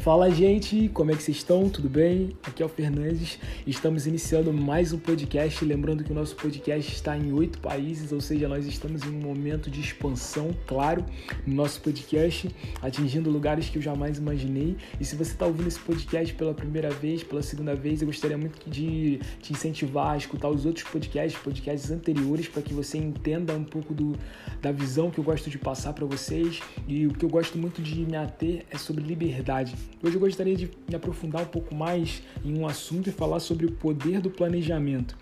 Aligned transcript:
Fala 0.00 0.30
gente, 0.30 0.88
como 0.94 1.10
é 1.10 1.14
que 1.14 1.22
vocês 1.22 1.36
estão? 1.36 1.68
Tudo 1.68 1.86
bem? 1.86 2.34
Aqui 2.42 2.62
é 2.62 2.66
o 2.66 2.70
Fernandes. 2.70 3.38
Estamos 3.66 4.06
iniciando 4.06 4.50
mais 4.50 4.94
um 4.94 4.98
podcast. 4.98 5.62
Lembrando 5.62 6.02
que 6.02 6.10
o 6.10 6.14
nosso 6.14 6.34
podcast 6.36 6.90
está 6.90 7.14
em 7.18 7.30
oito 7.34 7.58
países, 7.58 8.10
ou 8.10 8.18
seja, 8.18 8.48
nós 8.48 8.64
estamos 8.64 9.02
em 9.02 9.10
um 9.10 9.20
momento 9.20 9.70
de 9.70 9.78
expansão, 9.78 10.56
claro, 10.66 11.04
no 11.46 11.54
nosso 11.54 11.82
podcast, 11.82 12.48
atingindo 12.80 13.28
lugares 13.28 13.68
que 13.68 13.76
eu 13.76 13.82
jamais 13.82 14.16
imaginei. 14.16 14.74
E 14.98 15.04
se 15.04 15.14
você 15.16 15.32
está 15.32 15.44
ouvindo 15.44 15.68
esse 15.68 15.78
podcast 15.78 16.32
pela 16.32 16.54
primeira 16.54 16.88
vez, 16.88 17.22
pela 17.22 17.42
segunda 17.42 17.74
vez, 17.74 18.00
eu 18.00 18.06
gostaria 18.06 18.38
muito 18.38 18.70
de 18.70 19.20
te 19.42 19.52
incentivar 19.52 20.14
a 20.14 20.16
escutar 20.16 20.48
os 20.48 20.64
outros 20.64 20.86
podcasts, 20.86 21.38
podcasts 21.38 21.90
anteriores, 21.90 22.48
para 22.48 22.62
que 22.62 22.72
você 22.72 22.96
entenda 22.96 23.52
um 23.52 23.64
pouco 23.64 23.92
do, 23.92 24.16
da 24.62 24.72
visão 24.72 25.10
que 25.10 25.20
eu 25.20 25.24
gosto 25.24 25.50
de 25.50 25.58
passar 25.58 25.92
para 25.92 26.06
vocês. 26.06 26.58
E 26.88 27.06
o 27.06 27.12
que 27.12 27.22
eu 27.22 27.28
gosto 27.28 27.58
muito 27.58 27.82
de 27.82 28.00
me 28.00 28.16
ater 28.16 28.64
é 28.70 28.78
sobre 28.78 29.04
liberdade. 29.04 29.74
Hoje 30.02 30.16
eu 30.16 30.20
gostaria 30.20 30.56
de 30.56 30.70
me 30.88 30.96
aprofundar 30.96 31.42
um 31.42 31.46
pouco 31.46 31.74
mais 31.74 32.22
em 32.42 32.58
um 32.58 32.66
assunto 32.66 33.10
e 33.10 33.12
falar 33.12 33.38
sobre 33.38 33.66
o 33.66 33.72
poder 33.72 34.20
do 34.20 34.30
planejamento. 34.30 35.16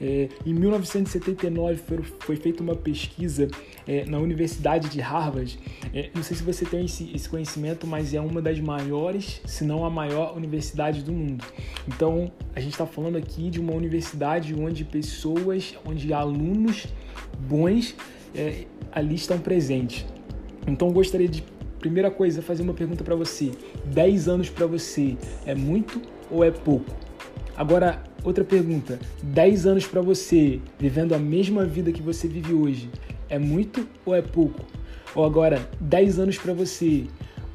É, 0.00 0.28
em 0.44 0.52
1979 0.52 1.76
foi, 1.76 2.02
foi, 2.20 2.36
feita 2.36 2.62
uma 2.62 2.74
pesquisa 2.74 3.48
é, 3.86 4.04
na 4.04 4.18
Universidade 4.18 4.88
de 4.88 5.00
Harvard. 5.00 5.58
É, 5.94 6.10
não 6.14 6.22
sei 6.22 6.36
se 6.36 6.42
você 6.42 6.64
tem 6.64 6.84
esse, 6.84 7.10
esse, 7.14 7.28
conhecimento, 7.28 7.86
mas 7.86 8.12
é 8.12 8.20
uma 8.20 8.42
das 8.42 8.58
maiores, 8.60 9.40
se 9.46 9.64
não 9.64 9.84
a 9.84 9.90
maior 9.90 10.36
universidade 10.36 11.02
do 11.02 11.12
mundo. 11.12 11.44
Então 11.86 12.30
a 12.54 12.60
gente 12.60 12.72
está 12.72 12.84
falando 12.84 13.16
aqui 13.16 13.48
de 13.48 13.60
uma 13.60 13.72
universidade 13.72 14.54
onde 14.54 14.84
pessoas, 14.84 15.74
onde 15.86 16.12
alunos 16.12 16.86
bons 17.38 17.94
é, 18.34 18.64
ali 18.92 19.14
estão 19.14 19.38
presentes. 19.38 20.04
Então 20.66 20.90
gostaria 20.90 21.28
de 21.28 21.42
Primeira 21.86 22.10
coisa, 22.10 22.42
fazer 22.42 22.64
uma 22.64 22.74
pergunta 22.74 23.04
para 23.04 23.14
você. 23.14 23.52
10 23.84 24.26
anos 24.26 24.50
para 24.50 24.66
você 24.66 25.16
é 25.46 25.54
muito 25.54 26.02
ou 26.28 26.42
é 26.42 26.50
pouco? 26.50 26.92
Agora, 27.56 28.02
outra 28.24 28.42
pergunta. 28.42 28.98
10 29.22 29.66
anos 29.66 29.86
para 29.86 30.02
você, 30.02 30.60
vivendo 30.80 31.14
a 31.14 31.18
mesma 31.18 31.64
vida 31.64 31.92
que 31.92 32.02
você 32.02 32.26
vive 32.26 32.52
hoje, 32.52 32.90
é 33.28 33.38
muito 33.38 33.86
ou 34.04 34.16
é 34.16 34.20
pouco? 34.20 34.64
Ou 35.14 35.24
agora, 35.24 35.70
10 35.80 36.18
anos 36.18 36.36
para 36.36 36.52
você, 36.52 37.04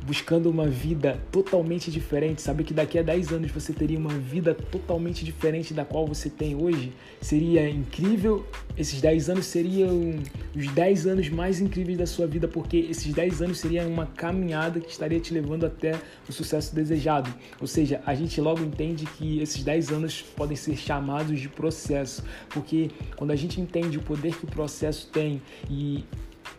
buscando 0.04 0.50
uma 0.50 0.68
vida 0.68 1.20
totalmente 1.32 1.92
diferente, 1.92 2.42
saber 2.42 2.64
que 2.64 2.74
daqui 2.74 2.98
a 2.98 3.04
10 3.04 3.34
anos 3.34 3.52
você 3.52 3.72
teria 3.72 3.98
uma 3.98 4.14
vida 4.14 4.54
totalmente 4.54 5.24
diferente 5.24 5.74
da 5.74 5.86
qual 5.86 6.08
você 6.08 6.30
tem 6.30 6.56
hoje, 6.56 6.92
seria 7.22 7.70
incrível. 7.70 8.46
Esses 8.78 9.00
10 9.00 9.30
anos 9.30 9.46
seriam 9.46 10.16
os 10.56 10.68
10 10.68 11.08
anos 11.08 11.30
mais 11.30 11.60
incríveis 11.60 11.98
da 11.98 12.06
sua 12.06 12.26
vida, 12.26 12.48
porque 12.48 12.78
esses 12.78 13.14
10 13.14 13.42
anos 13.42 13.60
seriam 13.60 13.88
uma 13.88 14.06
caminhada 14.06 14.80
que 14.80 14.90
estaria 14.90 15.20
te 15.20 15.34
levando 15.34 15.66
até 15.66 16.00
o 16.28 16.32
sucesso 16.32 16.74
desejado. 16.74 17.34
Ou 17.60 17.68
seja, 17.68 18.02
a 18.06 18.16
gente 18.16 18.42
logo 18.42 18.62
entende 18.62 19.06
que 19.18 19.40
esses 19.42 19.64
10 19.64 19.92
anos 19.92 20.22
podem 20.36 20.58
ser 20.58 20.76
chamados 20.76 21.40
de 21.40 21.48
processo, 21.48 22.24
porque 22.50 22.90
quando 23.16 23.32
a 23.32 23.36
gente 23.36 23.62
entende 23.62 23.98
o 23.98 24.02
poder 24.02 24.36
que 24.36 24.46
o 24.46 24.48
processo 24.48 25.10
tem 25.12 25.42
e 25.70 26.04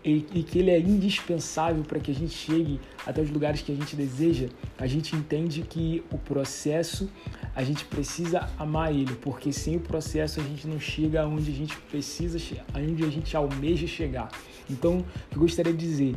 e, 0.05 0.27
e 0.34 0.42
que 0.42 0.58
ele 0.58 0.70
é 0.70 0.78
indispensável 0.78 1.83
para 1.84 2.00
que 2.00 2.11
a 2.11 2.14
gente 2.14 2.33
chegue 2.33 2.81
até 3.06 3.20
os 3.20 3.31
lugares 3.31 3.62
que 3.62 3.70
a 3.70 3.75
gente 3.75 3.95
deseja, 3.95 4.48
a 4.78 4.86
gente 4.86 5.14
entende 5.14 5.62
que 5.62 6.03
o 6.11 6.19
processo 6.19 7.09
a 7.55 7.62
gente 7.62 7.84
precisa 7.84 8.48
amar 8.59 8.92
ele, 8.92 9.14
porque 9.17 9.53
sem 9.53 9.77
o 9.77 9.81
processo 9.81 10.41
a 10.41 10.42
gente 10.42 10.67
não 10.67 10.81
chega 10.81 11.22
aonde 11.22 11.50
a 11.50 11.55
gente 11.55 11.77
precisa, 11.91 12.39
aonde 12.75 13.05
a 13.05 13.09
gente 13.09 13.36
almeja 13.36 13.86
chegar. 13.86 14.31
Então, 14.69 15.05
eu 15.31 15.39
gostaria 15.39 15.72
de 15.72 15.78
dizer, 15.78 16.16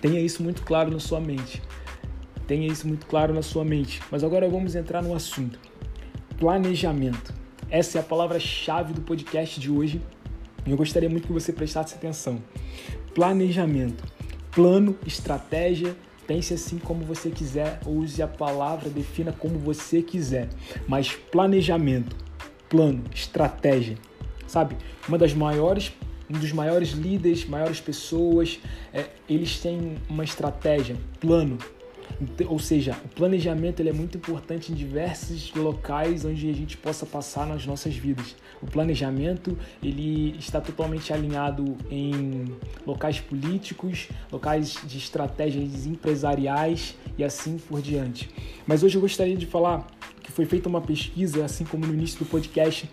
tenha 0.00 0.20
isso 0.20 0.42
muito 0.42 0.62
claro 0.62 0.90
na 0.90 1.00
sua 1.00 1.20
mente. 1.20 1.62
Tenha 2.46 2.66
isso 2.66 2.86
muito 2.86 3.06
claro 3.06 3.34
na 3.34 3.42
sua 3.42 3.64
mente. 3.64 4.00
Mas 4.10 4.24
agora 4.24 4.48
vamos 4.48 4.74
entrar 4.74 5.02
no 5.02 5.14
assunto. 5.14 5.58
Planejamento. 6.38 7.32
Essa 7.70 7.98
é 7.98 8.00
a 8.00 8.04
palavra-chave 8.04 8.92
do 8.92 9.00
podcast 9.00 9.58
de 9.58 9.70
hoje. 9.70 10.00
Eu 10.66 10.76
gostaria 10.76 11.08
muito 11.08 11.26
que 11.26 11.32
você 11.32 11.52
prestasse 11.52 11.94
atenção 11.94 12.40
planejamento. 13.14 14.04
Plano, 14.50 14.96
estratégia, 15.06 15.96
pense 16.26 16.54
assim 16.54 16.78
como 16.78 17.04
você 17.04 17.30
quiser, 17.30 17.80
use 17.86 18.22
a 18.22 18.28
palavra, 18.28 18.90
defina 18.90 19.32
como 19.32 19.58
você 19.58 20.02
quiser. 20.02 20.48
Mas 20.86 21.12
planejamento, 21.12 22.16
plano, 22.68 23.02
estratégia, 23.14 23.96
sabe? 24.46 24.76
Uma 25.08 25.18
das 25.18 25.34
maiores, 25.34 25.92
um 26.28 26.38
dos 26.38 26.52
maiores 26.52 26.90
líderes, 26.90 27.46
maiores 27.46 27.80
pessoas, 27.80 28.60
é, 28.92 29.06
eles 29.28 29.58
têm 29.58 29.96
uma 30.08 30.24
estratégia, 30.24 30.96
plano, 31.20 31.58
ou 32.48 32.58
seja, 32.58 32.96
o 33.04 33.08
planejamento 33.08 33.80
ele 33.80 33.88
é 33.88 33.92
muito 33.92 34.16
importante 34.16 34.72
em 34.72 34.74
diversos 34.74 35.52
locais 35.54 36.24
onde 36.24 36.48
a 36.48 36.52
gente 36.52 36.76
possa 36.76 37.04
passar 37.04 37.46
nas 37.46 37.66
nossas 37.66 37.94
vidas. 37.94 38.36
O 38.60 38.66
planejamento 38.66 39.56
ele 39.82 40.36
está 40.38 40.60
totalmente 40.60 41.12
alinhado 41.12 41.76
em 41.90 42.44
locais 42.86 43.20
políticos, 43.20 44.08
locais 44.30 44.78
de 44.84 44.98
estratégias 44.98 45.86
empresariais 45.86 46.96
e 47.18 47.24
assim 47.24 47.58
por 47.58 47.80
diante. 47.80 48.30
Mas 48.66 48.82
hoje 48.82 48.96
eu 48.96 49.00
gostaria 49.00 49.36
de 49.36 49.46
falar 49.46 49.86
que 50.22 50.30
foi 50.30 50.46
feita 50.46 50.68
uma 50.68 50.80
pesquisa, 50.80 51.44
assim 51.44 51.64
como 51.64 51.86
no 51.86 51.92
início 51.92 52.18
do 52.20 52.24
podcast, 52.24 52.88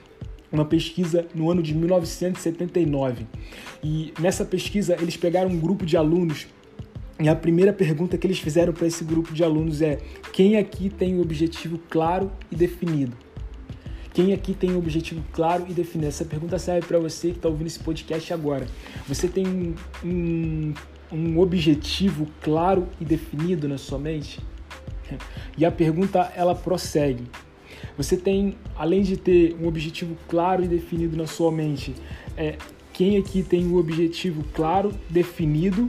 uma 0.52 0.66
pesquisa 0.66 1.28
no 1.34 1.52
ano 1.52 1.62
de 1.62 1.76
1979. 1.76 3.28
E 3.84 4.14
nessa 4.20 4.44
pesquisa 4.44 4.98
eles 5.00 5.16
pegaram 5.16 5.50
um 5.50 5.60
grupo 5.60 5.86
de 5.86 5.96
alunos 5.96 6.48
e 7.20 7.28
a 7.28 7.36
primeira 7.36 7.74
pergunta 7.74 8.18
que 8.18 8.26
eles 8.26 8.40
fizeram 8.40 8.72
para 8.72 8.88
esse 8.88 9.04
grupo 9.04 9.34
de 9.34 9.44
alunos 9.44 9.82
é: 9.82 9.98
quem 10.32 10.58
aqui 10.58 10.90
tem 10.90 11.16
um 11.16 11.22
objetivo 11.22 11.78
claro 11.90 12.32
e 12.50 12.56
definido? 12.56 13.16
Quem 14.14 14.34
aqui 14.34 14.54
tem 14.54 14.72
um 14.72 14.78
objetivo 14.78 15.22
claro 15.34 15.66
e 15.70 15.74
definido? 15.74 16.08
Essa 16.08 16.26
pergunta 16.26 16.58
serve 16.58 16.88
para 16.88 16.98
você 16.98 17.32
que 17.32 17.38
está 17.38 17.50
ouvindo 17.50 17.68
esse 17.68 17.80
podcast 17.80 18.34
agora. 18.34 18.68
Você 19.08 19.28
tem 19.28 19.46
um, 19.46 19.76
um, 20.04 20.74
um 21.12 21.40
objetivo 21.40 22.26
claro 22.42 22.88
e 23.00 23.06
definido 23.06 23.68
na 23.68 23.78
sua 23.78 24.00
mente? 24.00 24.40
E 25.58 25.66
a 25.66 25.72
pergunta 25.72 26.32
ela 26.36 26.56
prossegue. 26.56 27.24
Você 27.98 28.16
tem, 28.16 28.56
além 28.76 29.02
de 29.02 29.18
ter 29.18 29.58
um 29.62 29.68
objetivo 29.68 30.16
claro 30.28 30.64
e 30.64 30.68
definido 30.68 31.18
na 31.18 31.28
sua 31.28 31.52
mente, 31.52 31.94
é, 32.38 32.58
quem 32.94 33.18
aqui 33.18 33.44
tem 33.44 33.66
um 33.68 33.76
objetivo 33.76 34.44
claro, 34.54 34.94
definido 35.10 35.88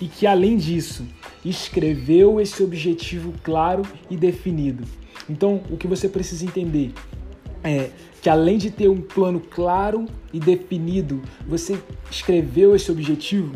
e 0.00 0.06
que, 0.06 0.26
além 0.26 0.56
disso, 0.56 1.06
escreveu 1.44 2.40
esse 2.40 2.62
objetivo 2.62 3.32
claro 3.42 3.82
e 4.10 4.16
definido. 4.16 4.84
Então, 5.28 5.62
o 5.70 5.76
que 5.76 5.86
você 5.86 6.08
precisa 6.08 6.44
entender 6.44 6.92
é 7.62 7.90
que, 8.20 8.28
além 8.28 8.58
de 8.58 8.70
ter 8.70 8.88
um 8.88 9.00
plano 9.00 9.40
claro 9.40 10.06
e 10.32 10.38
definido, 10.38 11.22
você 11.46 11.80
escreveu 12.10 12.74
esse 12.74 12.90
objetivo, 12.90 13.54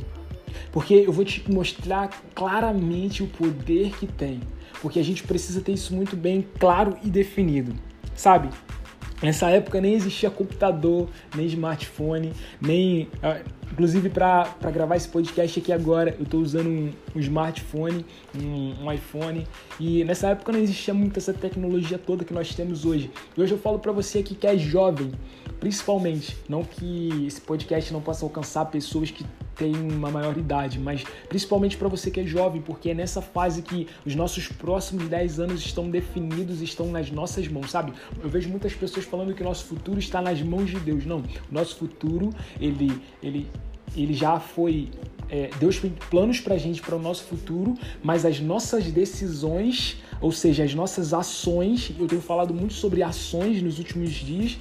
porque 0.73 0.95
eu 0.95 1.13
vou 1.13 1.25
te 1.25 1.45
mostrar 1.53 2.09
claramente 2.35 3.23
o 3.23 3.27
poder 3.27 3.91
que 3.99 4.07
tem, 4.07 4.41
porque 4.81 4.99
a 4.99 5.05
gente 5.05 5.23
precisa 5.23 5.61
ter 5.61 5.73
isso 5.73 5.95
muito 5.95 6.17
bem 6.17 6.47
claro 6.59 6.97
e 7.03 7.11
definido, 7.11 7.75
sabe? 8.15 8.49
Nessa 9.23 9.51
época 9.51 9.81
nem 9.81 9.95
existia 9.95 10.31
computador, 10.31 11.09
nem 11.35 11.47
smartphone, 11.47 12.33
nem. 12.61 13.03
Uh, 13.23 13.45
inclusive, 13.71 14.09
para 14.09 14.49
gravar 14.73 14.97
esse 14.97 15.09
podcast 15.09 15.61
aqui 15.61 15.73
agora, 15.73 16.15
eu 16.19 16.25
estou 16.25 16.41
usando 16.41 16.69
um, 16.69 16.91
um 17.15 17.21
smartphone, 17.21 18.05
um, 18.35 18.85
um, 18.85 18.93
iPhone. 18.93 19.47
E 19.79 20.05
nessa 20.05 20.29
época 20.29 20.53
não 20.53 20.59
existia 20.59 20.95
muito 20.95 21.19
essa 21.19 21.33
tecnologia 21.35 21.99
toda 21.99 22.25
que 22.25 22.33
nós 22.33 22.55
temos 22.55 22.85
hoje. 22.85 23.11
E 23.37 23.41
hoje 23.41 23.53
eu 23.53 23.59
falo 23.59 23.79
para 23.79 23.93
você 23.93 24.23
que 24.23 24.47
é 24.47 24.57
jovem, 24.57 25.13
principalmente. 25.61 26.37
Não 26.49 26.65
que 26.65 27.27
esse 27.27 27.41
podcast 27.41 27.93
não 27.93 28.01
possa 28.01 28.25
alcançar 28.25 28.65
pessoas 28.65 29.11
que 29.11 29.25
tem 29.55 29.77
uma 29.77 30.11
maior 30.11 30.37
idade, 30.39 30.79
mas 30.79 31.05
principalmente 31.29 31.77
para 31.77 31.87
você 31.87 32.11
que 32.11 32.19
é 32.19 32.25
jovem, 32.25 32.63
porque 32.63 32.91
é 32.91 32.95
nessa 32.95 33.21
fase 33.21 33.61
que 33.61 33.87
os 34.07 34.15
nossos 34.15 34.49
próximos 34.49 35.07
10 35.07 35.39
anos 35.39 35.61
estão 35.61 35.91
definidos, 35.91 36.63
estão 36.63 36.91
nas 36.91 37.11
nossas 37.11 37.47
mãos, 37.47 37.71
sabe? 37.71 37.93
Eu 38.23 38.31
vejo 38.31 38.49
muitas 38.49 38.73
pessoas 38.73 39.05
falando 39.05 39.35
que 39.35 39.43
o 39.43 39.45
nosso 39.45 39.67
futuro 39.67 39.99
está 39.99 40.23
nas 40.23 40.41
mãos 40.41 40.71
de 40.71 40.81
Deus. 40.81 41.05
Não, 41.05 41.19
o 41.19 41.25
nosso 41.53 41.77
futuro, 41.77 42.31
ele, 42.59 42.91
ele, 43.23 43.47
ele 43.95 44.15
já 44.15 44.41
foi 44.41 44.89
é, 45.31 45.49
Deus 45.61 45.79
tem 45.79 45.93
planos 46.11 46.41
para 46.41 46.55
a 46.55 46.59
gente, 46.59 46.83
para 46.83 46.97
o 46.97 46.99
nosso 46.99 47.23
futuro, 47.25 47.75
mas 48.03 48.27
as 48.27 48.41
nossas 48.41 48.91
decisões, 48.91 49.99
ou 50.21 50.33
seja, 50.33 50.65
as 50.65 50.75
nossas 50.75 51.15
ações, 51.15 51.93
eu 51.97 52.07
tenho 52.09 52.21
falado 52.21 52.53
muito 52.53 52.75
sobre 52.75 53.03
ações 53.03 53.63
nos 53.63 53.79
últimos 53.79 54.11
dias, 54.11 54.59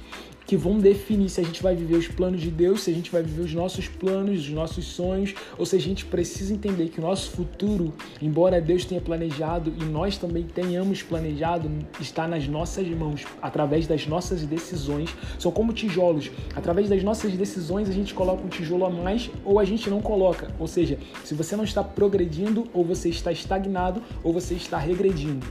que 0.50 0.56
vão 0.56 0.80
definir 0.80 1.28
se 1.28 1.40
a 1.40 1.44
gente 1.44 1.62
vai 1.62 1.76
viver 1.76 1.94
os 1.94 2.08
planos 2.08 2.40
de 2.40 2.50
Deus, 2.50 2.80
se 2.80 2.90
a 2.90 2.92
gente 2.92 3.08
vai 3.08 3.22
viver 3.22 3.42
os 3.42 3.54
nossos 3.54 3.86
planos, 3.86 4.40
os 4.40 4.50
nossos 4.50 4.84
sonhos, 4.84 5.32
ou 5.56 5.64
se 5.64 5.76
a 5.76 5.80
gente 5.80 6.04
precisa 6.04 6.52
entender 6.52 6.88
que 6.88 6.98
o 6.98 7.02
nosso 7.02 7.30
futuro, 7.30 7.94
embora 8.20 8.60
Deus 8.60 8.84
tenha 8.84 9.00
planejado 9.00 9.72
e 9.80 9.84
nós 9.84 10.18
também 10.18 10.42
tenhamos 10.42 11.04
planejado, 11.04 11.70
está 12.00 12.26
nas 12.26 12.48
nossas 12.48 12.88
mãos, 12.88 13.24
através 13.40 13.86
das 13.86 14.08
nossas 14.08 14.42
decisões. 14.42 15.14
São 15.38 15.52
como 15.52 15.72
tijolos. 15.72 16.32
Através 16.56 16.88
das 16.88 17.04
nossas 17.04 17.32
decisões, 17.34 17.88
a 17.88 17.92
gente 17.92 18.12
coloca 18.12 18.44
um 18.44 18.48
tijolo 18.48 18.86
a 18.86 18.90
mais 18.90 19.30
ou 19.44 19.60
a 19.60 19.64
gente 19.64 19.88
não 19.88 20.00
coloca. 20.00 20.52
Ou 20.58 20.66
seja, 20.66 20.98
se 21.22 21.32
você 21.32 21.54
não 21.54 21.62
está 21.62 21.84
progredindo, 21.84 22.66
ou 22.74 22.84
você 22.84 23.08
está 23.08 23.30
estagnado, 23.30 24.02
ou 24.24 24.32
você 24.32 24.54
está 24.54 24.78
regredindo. 24.78 25.46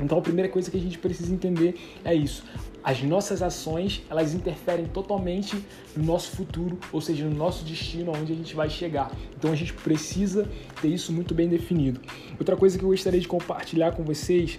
Então 0.00 0.18
a 0.18 0.20
primeira 0.20 0.50
coisa 0.50 0.70
que 0.70 0.76
a 0.76 0.80
gente 0.80 0.98
precisa 0.98 1.32
entender 1.32 1.74
é 2.04 2.14
isso. 2.14 2.44
As 2.82 3.02
nossas 3.02 3.40
ações, 3.40 4.02
elas 4.10 4.34
interferem 4.34 4.84
totalmente 4.86 5.56
no 5.96 6.04
nosso 6.04 6.32
futuro, 6.32 6.78
ou 6.92 7.00
seja, 7.00 7.24
no 7.24 7.34
nosso 7.34 7.64
destino, 7.64 8.14
aonde 8.14 8.32
a 8.32 8.36
gente 8.36 8.54
vai 8.54 8.68
chegar. 8.68 9.10
Então 9.38 9.50
a 9.50 9.54
gente 9.56 9.72
precisa 9.72 10.46
ter 10.82 10.88
isso 10.88 11.10
muito 11.10 11.34
bem 11.34 11.48
definido. 11.48 12.00
Outra 12.38 12.56
coisa 12.56 12.78
que 12.78 12.84
eu 12.84 12.90
gostaria 12.90 13.20
de 13.20 13.26
compartilhar 13.26 13.92
com 13.92 14.02
vocês 14.02 14.58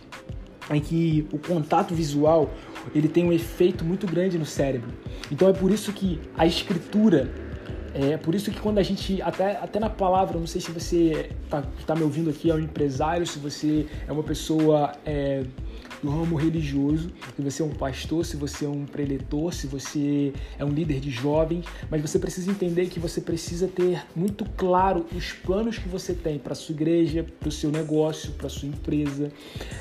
é 0.69 0.79
que 0.79 1.27
o 1.31 1.37
contato 1.37 1.93
visual, 1.93 2.49
ele 2.95 3.07
tem 3.07 3.23
um 3.23 3.31
efeito 3.31 3.85
muito 3.85 4.07
grande 4.07 4.39
no 4.39 4.45
cérebro. 4.45 4.91
Então 5.31 5.47
é 5.47 5.53
por 5.53 5.69
isso 5.71 5.93
que 5.93 6.19
a 6.35 6.47
escritura 6.47 7.31
é 7.95 8.17
por 8.17 8.35
isso 8.35 8.51
que 8.51 8.59
quando 8.59 8.77
a 8.77 8.83
gente, 8.83 9.21
até, 9.21 9.51
até 9.51 9.79
na 9.79 9.89
palavra, 9.89 10.37
não 10.37 10.45
sei 10.45 10.59
se 10.59 10.69
você 10.69 11.29
está 11.43 11.63
tá 11.87 11.95
me 11.95 12.03
ouvindo 12.03 12.29
aqui, 12.29 12.51
é 12.51 12.53
um 12.53 12.59
empresário, 12.59 13.25
se 13.25 13.39
você 13.39 13.87
é 14.05 14.11
uma 14.11 14.23
pessoa 14.23 14.91
é, 15.05 15.45
do 16.05 16.11
ramo 16.11 16.35
religioso, 16.35 17.11
se 17.35 17.41
você 17.41 17.61
é 17.63 17.65
um 17.65 17.73
pastor, 17.73 18.23
se 18.23 18.37
você 18.37 18.65
é 18.65 18.69
um 18.69 18.85
preletor, 18.85 19.51
se 19.51 19.65
você 19.65 20.31
é 20.57 20.63
um 20.63 20.69
líder 20.69 20.99
de 20.99 21.09
jovens, 21.09 21.65
mas 21.89 21.99
você 21.99 22.19
precisa 22.19 22.51
entender 22.51 22.87
que 22.87 22.99
você 22.99 23.19
precisa 23.19 23.67
ter 23.67 24.05
muito 24.15 24.45
claro 24.55 25.07
os 25.15 25.33
planos 25.33 25.79
que 25.79 25.89
você 25.89 26.13
tem 26.13 26.37
para 26.37 26.53
sua 26.53 26.73
igreja, 26.73 27.25
para 27.39 27.49
o 27.49 27.51
seu 27.51 27.71
negócio, 27.71 28.31
para 28.33 28.47
sua 28.47 28.69
empresa. 28.69 29.31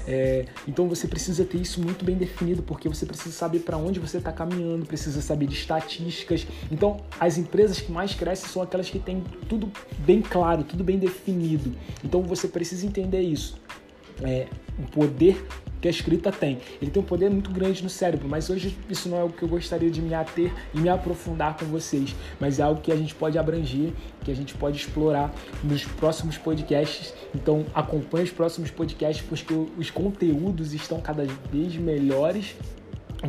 É, 0.09 0.47
então 0.67 0.89
você 0.89 1.07
precisa 1.07 1.45
ter 1.45 1.59
isso 1.59 1.83
muito 1.83 2.05
bem 2.05 2.17
definido, 2.17 2.63
porque 2.63 2.89
você 2.89 3.05
precisa 3.05 3.35
saber 3.35 3.61
para 3.61 3.77
onde 3.77 4.01
você 4.01 4.17
está 4.17 4.33
caminhando, 4.33 4.87
precisa 4.87 5.21
saber 5.21 5.47
de 5.47 5.55
estatísticas. 5.55 6.47
Então 6.73 7.03
as 7.21 7.37
empresas 7.37 7.81
que 7.81 7.93
mais 7.93 8.15
crescem 8.15 8.49
são 8.49 8.63
aquelas 8.63 8.89
que 8.89 8.99
têm 8.99 9.23
tudo 9.47 9.71
bem 9.99 10.23
claro, 10.23 10.65
tudo 10.65 10.83
bem 10.83 10.99
definido. 10.99 11.75
Então 12.03 12.23
você 12.23 12.49
precisa 12.49 12.87
entender 12.87 13.21
isso. 13.21 13.63
É, 14.23 14.47
o 14.79 14.83
poder 14.91 15.45
que 15.85 15.89
a 15.89 15.91
escrita 15.91 16.33
tem. 16.33 16.59
Ele 16.81 16.91
tem 16.91 17.03
um 17.03 17.05
poder 17.05 17.29
muito 17.29 17.51
grande 17.51 17.83
no 17.83 17.91
cérebro, 17.91 18.27
mas 18.27 18.49
hoje 18.49 18.75
isso 18.89 19.07
não 19.07 19.19
é 19.19 19.23
o 19.23 19.29
que 19.29 19.43
eu 19.43 19.49
gostaria 19.49 19.91
de 19.91 20.01
me 20.01 20.15
ater 20.15 20.51
e 20.73 20.81
me 20.81 20.89
aprofundar 20.89 21.59
com 21.59 21.67
vocês, 21.67 22.17
mas 22.41 22.59
é 22.59 22.63
algo 22.63 22.81
que 22.81 22.91
a 22.91 22.97
gente 22.97 23.15
pode 23.15 23.37
abranger, 23.37 23.93
que 24.25 24.31
a 24.31 24.35
gente 24.35 24.55
pode 24.55 24.79
explorar 24.79 25.31
nos 25.63 25.85
próximos 25.85 26.39
podcasts. 26.39 27.13
Então 27.35 27.67
acompanhe 27.75 28.25
os 28.25 28.31
próximos 28.31 28.71
podcasts, 28.71 29.23
porque 29.29 29.53
os 29.77 29.91
conteúdos 29.91 30.73
estão 30.73 31.03
cada 31.03 31.27
vez 31.53 31.77
melhores 31.77 32.57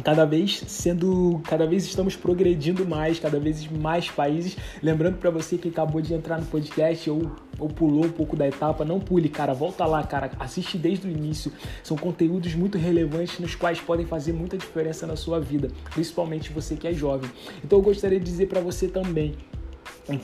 cada 0.03 0.25
vez 0.25 0.61
sendo, 0.67 1.41
cada 1.47 1.65
vez 1.65 1.85
estamos 1.85 2.15
progredindo 2.15 2.85
mais, 2.85 3.19
cada 3.19 3.39
vez 3.39 3.69
mais 3.69 4.09
países. 4.09 4.57
Lembrando 4.81 5.17
para 5.17 5.29
você 5.29 5.57
que 5.57 5.69
acabou 5.69 6.01
de 6.01 6.13
entrar 6.13 6.39
no 6.39 6.45
podcast 6.47 7.09
ou, 7.09 7.31
ou 7.59 7.69
pulou 7.69 8.05
um 8.05 8.11
pouco 8.11 8.35
da 8.35 8.47
etapa, 8.47 8.83
não 8.83 8.99
pule, 8.99 9.29
cara, 9.29 9.53
volta 9.53 9.85
lá, 9.85 10.03
cara, 10.03 10.31
assiste 10.39 10.77
desde 10.77 11.07
o 11.07 11.11
início. 11.11 11.51
São 11.83 11.97
conteúdos 11.97 12.53
muito 12.55 12.77
relevantes 12.77 13.39
nos 13.39 13.55
quais 13.55 13.79
podem 13.79 14.05
fazer 14.05 14.33
muita 14.33 14.57
diferença 14.57 15.07
na 15.07 15.15
sua 15.15 15.39
vida, 15.39 15.69
principalmente 15.93 16.51
você 16.51 16.75
que 16.75 16.87
é 16.87 16.93
jovem. 16.93 17.29
Então 17.63 17.79
eu 17.79 17.83
gostaria 17.83 18.19
de 18.19 18.25
dizer 18.25 18.47
para 18.47 18.61
você 18.61 18.87
também 18.87 19.35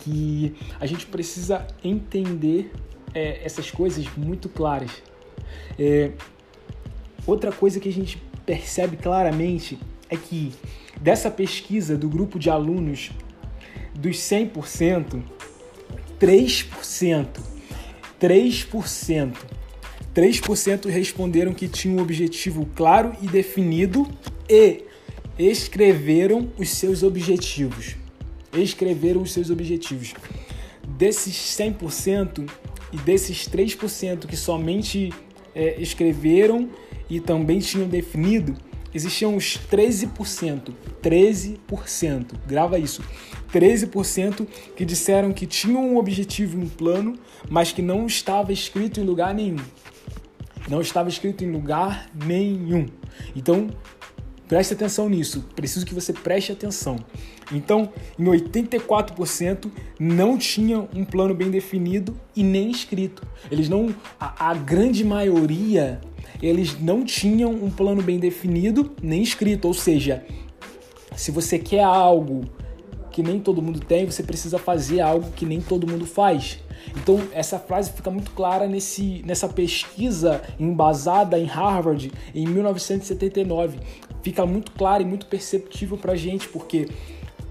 que 0.04 0.56
a 0.80 0.86
gente 0.86 1.06
precisa 1.08 1.66
entender 1.84 2.72
é, 3.14 3.44
essas 3.44 3.72
coisas 3.72 4.06
muito 4.16 4.48
claras. 4.50 4.92
É, 5.78 6.12
outra 7.26 7.52
coisa 7.52 7.80
que 7.80 7.90
a 7.90 7.94
gente 7.94 8.22
percebe 8.46 8.98
claramente 8.98 9.80
é 10.10 10.16
que 10.16 10.52
dessa 11.00 11.32
pesquisa 11.32 11.98
do 11.98 12.08
grupo 12.10 12.38
de 12.38 12.50
alunos 12.50 13.12
dos 13.94 14.18
100%, 14.18 15.22
3%, 16.22 17.28
3%, 18.22 19.34
3% 20.14 20.86
responderam 20.88 21.52
que 21.52 21.68
tinham 21.68 21.98
um 21.98 22.02
objetivo 22.02 22.70
claro 22.76 23.16
e 23.24 23.28
definido 23.28 24.08
e 24.48 24.84
escreveram 25.40 26.52
os 26.60 26.70
seus 26.70 27.02
objetivos. 27.02 27.96
Escreveram 28.54 29.24
os 29.24 29.34
seus 29.34 29.50
objetivos. 29.50 30.14
Desses 30.88 31.34
100% 31.58 32.48
e 32.94 32.98
desses 32.98 33.48
3% 33.48 34.28
que 34.28 34.38
somente 34.38 35.12
é, 35.56 35.82
escreveram 35.82 36.70
e 37.10 37.20
também 37.20 37.60
tinham 37.60 37.88
definido, 37.88 38.56
existiam 38.94 39.36
os 39.36 39.58
13%, 39.72 40.72
13%, 41.02 42.26
grava 42.46 42.78
isso, 42.78 43.02
13% 43.54 44.48
que 44.76 44.86
disseram 44.86 45.34
que 45.34 45.46
tinham 45.46 45.86
um 45.86 45.98
objetivo 45.98 46.60
um 46.60 46.68
plano, 46.68 47.16
mas 47.50 47.72
que 47.72 47.82
não 47.82 48.06
estava 48.06 48.52
escrito 48.52 49.00
em 49.00 49.04
lugar 49.04 49.34
nenhum. 49.34 49.64
Não 50.70 50.82
estava 50.82 51.10
escrito 51.10 51.44
em 51.44 51.52
lugar 51.52 52.10
nenhum. 52.14 52.86
Então, 53.36 53.70
preste 54.48 54.74
atenção 54.74 55.10
nisso. 55.10 55.46
Preciso 55.56 55.86
que 55.86 55.94
você 55.94 56.14
preste 56.14 56.52
atenção. 56.52 56.98
Então, 57.52 57.92
em 58.18 58.24
84% 58.24 59.70
não 60.00 60.38
tinham 60.38 60.88
um 60.96 61.04
plano 61.04 61.34
bem 61.34 61.50
definido 61.50 62.16
e 62.36 62.44
nem 62.44 62.72
escrito. 62.72 63.28
Eles 63.50 63.68
não, 63.68 63.94
a, 64.20 64.52
a 64.52 64.54
grande 64.54 65.04
maioria 65.04 66.00
eles 66.42 66.80
não 66.80 67.04
tinham 67.06 67.52
um 67.52 67.70
plano 67.70 68.02
bem 68.02 68.20
definido 68.20 68.92
nem 69.02 69.22
escrito, 69.22 69.66
ou 69.66 69.74
seja, 69.74 70.26
se 71.16 71.30
você 71.30 71.60
quer 71.60 71.84
algo 71.84 72.46
que 73.12 73.22
nem 73.22 73.40
todo 73.40 73.62
mundo 73.62 73.80
tem, 73.80 74.06
você 74.06 74.24
precisa 74.24 74.58
fazer 74.58 75.02
algo 75.02 75.32
que 75.32 75.46
nem 75.46 75.62
todo 75.62 75.88
mundo 75.88 76.06
faz. 76.06 76.60
Então, 76.96 77.22
essa 77.32 77.60
frase 77.60 77.92
fica 77.92 78.10
muito 78.10 78.32
clara 78.32 78.68
nesse, 78.68 79.22
nessa 79.26 79.48
pesquisa 79.48 80.42
embasada 80.60 81.38
em 81.38 81.46
Harvard 81.46 82.12
em 82.34 82.48
1979. 82.48 83.80
Fica 84.24 84.46
muito 84.46 84.72
clara 84.72 85.04
e 85.04 85.06
muito 85.06 85.26
perceptível 85.26 85.98
para 85.98 86.16
gente, 86.16 86.48
porque 86.48 86.88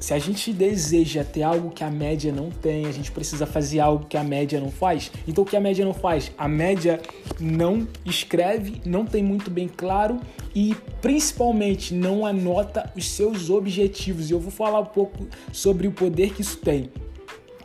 se 0.00 0.14
a 0.14 0.18
gente 0.18 0.50
deseja 0.50 1.22
ter 1.22 1.42
algo 1.42 1.70
que 1.70 1.84
a 1.84 1.90
média 1.90 2.32
não 2.32 2.50
tem, 2.50 2.86
a 2.86 2.90
gente 2.90 3.12
precisa 3.12 3.44
fazer 3.44 3.80
algo 3.80 4.06
que 4.06 4.16
a 4.16 4.24
média 4.24 4.58
não 4.58 4.70
faz. 4.70 5.12
Então 5.28 5.44
o 5.44 5.46
que 5.46 5.54
a 5.54 5.60
média 5.60 5.84
não 5.84 5.92
faz? 5.92 6.32
A 6.38 6.48
média 6.48 6.98
não 7.38 7.86
escreve, 8.04 8.80
não 8.86 9.04
tem 9.04 9.22
muito 9.22 9.50
bem 9.50 9.68
claro 9.68 10.18
e 10.54 10.74
principalmente 11.02 11.92
não 11.92 12.24
anota 12.24 12.90
os 12.96 13.10
seus 13.10 13.50
objetivos. 13.50 14.30
E 14.30 14.32
eu 14.32 14.40
vou 14.40 14.50
falar 14.50 14.80
um 14.80 14.86
pouco 14.86 15.28
sobre 15.52 15.86
o 15.86 15.92
poder 15.92 16.32
que 16.32 16.40
isso 16.40 16.56
tem. 16.56 16.90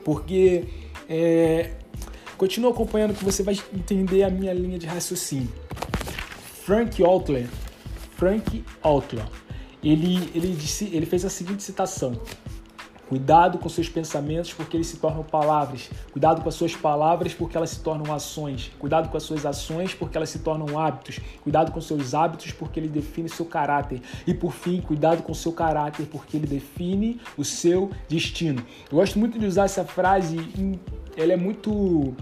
Porque 0.03 0.65
é, 1.07 1.71
continua 2.37 2.71
acompanhando 2.71 3.17
que 3.17 3.23
você 3.23 3.43
vai 3.43 3.57
entender 3.73 4.23
a 4.23 4.29
minha 4.29 4.53
linha 4.53 4.77
de 4.77 4.85
raciocínio. 4.85 5.53
Frank 6.65 7.01
Outler, 7.01 7.47
Frank 8.17 8.61
Outler 8.83 9.25
ele, 9.85 10.31
ele, 10.33 10.55
disse, 10.55 10.89
ele 10.91 11.05
fez 11.05 11.23
a 11.23 11.29
seguinte 11.29 11.61
citação: 11.61 12.19
Cuidado 13.07 13.59
com 13.59 13.69
seus 13.69 13.87
pensamentos, 13.87 14.51
porque 14.51 14.75
eles 14.75 14.87
se 14.87 14.97
tornam 14.97 15.23
palavras. 15.23 15.91
Cuidado 16.11 16.41
com 16.41 16.49
as 16.49 16.55
suas 16.55 16.75
palavras, 16.75 17.35
porque 17.35 17.55
elas 17.55 17.69
se 17.69 17.81
tornam 17.81 18.11
ações. 18.11 18.71
Cuidado 18.79 19.09
com 19.09 19.17
as 19.17 19.21
suas 19.21 19.45
ações, 19.45 19.93
porque 19.93 20.17
elas 20.17 20.29
se 20.29 20.39
tornam 20.39 20.79
hábitos. 20.79 21.19
Cuidado 21.43 21.71
com 21.71 21.79
seus 21.79 22.15
hábitos, 22.15 22.51
porque 22.51 22.79
ele 22.79 22.87
define 22.87 23.29
seu 23.29 23.45
caráter. 23.45 24.01
E 24.25 24.33
por 24.33 24.51
fim, 24.51 24.81
cuidado 24.81 25.21
com 25.21 25.35
seu 25.35 25.51
caráter, 25.51 26.07
porque 26.07 26.35
ele 26.35 26.47
define 26.47 27.21
o 27.37 27.43
seu 27.45 27.91
destino. 28.09 28.65
Eu 28.91 28.97
gosto 28.97 29.19
muito 29.19 29.37
de 29.37 29.45
usar 29.45 29.65
essa 29.65 29.83
frase, 29.85 30.37
ela 31.15 31.33
é 31.33 31.37
muito, 31.37 32.15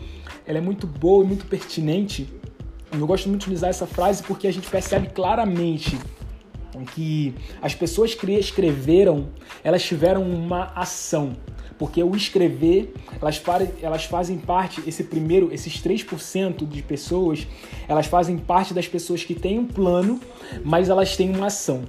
ela 0.46 0.58
é 0.58 0.62
muito 0.62 0.86
boa 0.86 1.24
e 1.24 1.28
muito 1.28 1.46
pertinente. 1.46 2.28
Eu 2.92 3.08
gosto 3.08 3.30
muito 3.30 3.48
de 3.48 3.56
usar 3.56 3.70
essa 3.70 3.88
frase 3.88 4.22
porque 4.22 4.48
a 4.48 4.52
gente 4.52 4.70
percebe 4.70 5.08
claramente 5.08 5.98
que 6.82 7.34
as 7.62 7.76
pessoas 7.76 8.16
que 8.16 8.32
escreveram, 8.32 9.30
elas 9.64 9.84
tiveram 9.84 10.24
uma 10.24 10.72
ação. 10.76 11.36
Porque 11.78 12.04
o 12.04 12.16
escrever, 12.16 12.94
elas, 13.20 13.42
elas 13.82 14.06
fazem 14.06 14.38
parte, 14.38 14.82
esse 14.88 15.04
primeiro, 15.04 15.52
esses 15.52 15.82
3% 15.82 16.68
de 16.68 16.82
pessoas, 16.82 17.48
elas 17.88 18.06
fazem 18.06 18.38
parte 18.38 18.74
das 18.74 18.88
pessoas 18.88 19.24
que 19.24 19.34
têm 19.34 19.60
um 19.60 19.66
plano, 19.66 20.20
mas 20.64 20.90
elas 20.90 21.18
têm 21.18 21.36
uma 21.36 21.48
ação. 21.48 21.84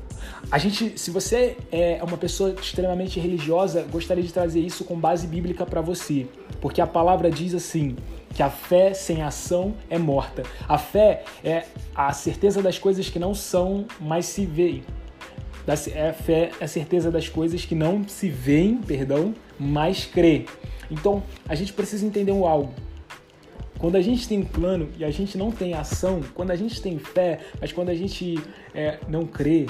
A 0.50 0.58
gente, 0.58 0.98
se 0.98 1.10
você 1.10 1.56
é 1.70 2.00
uma 2.02 2.16
pessoa 2.16 2.54
extremamente 2.60 3.20
religiosa, 3.20 3.86
gostaria 3.90 4.24
de 4.24 4.32
trazer 4.32 4.60
isso 4.60 4.84
com 4.84 4.98
base 4.98 5.26
bíblica 5.26 5.66
para 5.66 5.80
você. 5.80 6.26
Porque 6.60 6.80
a 6.80 6.86
palavra 6.86 7.30
diz 7.30 7.54
assim: 7.54 7.94
que 8.34 8.42
a 8.42 8.50
fé 8.50 8.92
sem 8.92 9.22
ação 9.22 9.74
é 9.88 9.96
morta. 9.96 10.42
A 10.68 10.76
fé 10.76 11.24
é 11.42 11.64
a 11.94 12.12
certeza 12.12 12.60
das 12.60 12.78
coisas 12.78 13.08
que 13.08 13.18
não 13.18 13.34
são, 13.34 13.86
mas 14.00 14.26
se 14.26 14.44
veem. 14.44 14.82
é, 15.94 16.12
fé 16.12 16.50
é 16.60 16.64
a 16.64 16.68
certeza 16.68 17.10
das 17.10 17.28
coisas 17.28 17.64
que 17.64 17.74
não 17.74 18.06
se 18.06 18.28
veem, 18.28 18.76
perdão, 18.76 19.34
mas 19.58 20.04
crê. 20.04 20.46
Então, 20.90 21.22
a 21.48 21.54
gente 21.54 21.72
precisa 21.72 22.04
entender 22.04 22.32
algo. 22.46 22.74
Quando 23.78 23.96
a 23.96 24.02
gente 24.02 24.26
tem 24.26 24.38
um 24.38 24.44
plano 24.44 24.88
e 24.98 25.04
a 25.04 25.10
gente 25.10 25.36
não 25.36 25.50
tem 25.50 25.74
ação, 25.74 26.20
quando 26.34 26.50
a 26.50 26.56
gente 26.56 26.80
tem 26.80 26.98
fé, 26.98 27.40
mas 27.60 27.72
quando 27.72 27.90
a 27.90 27.94
gente 27.94 28.38
é, 28.74 28.98
não 29.08 29.26
crê, 29.26 29.66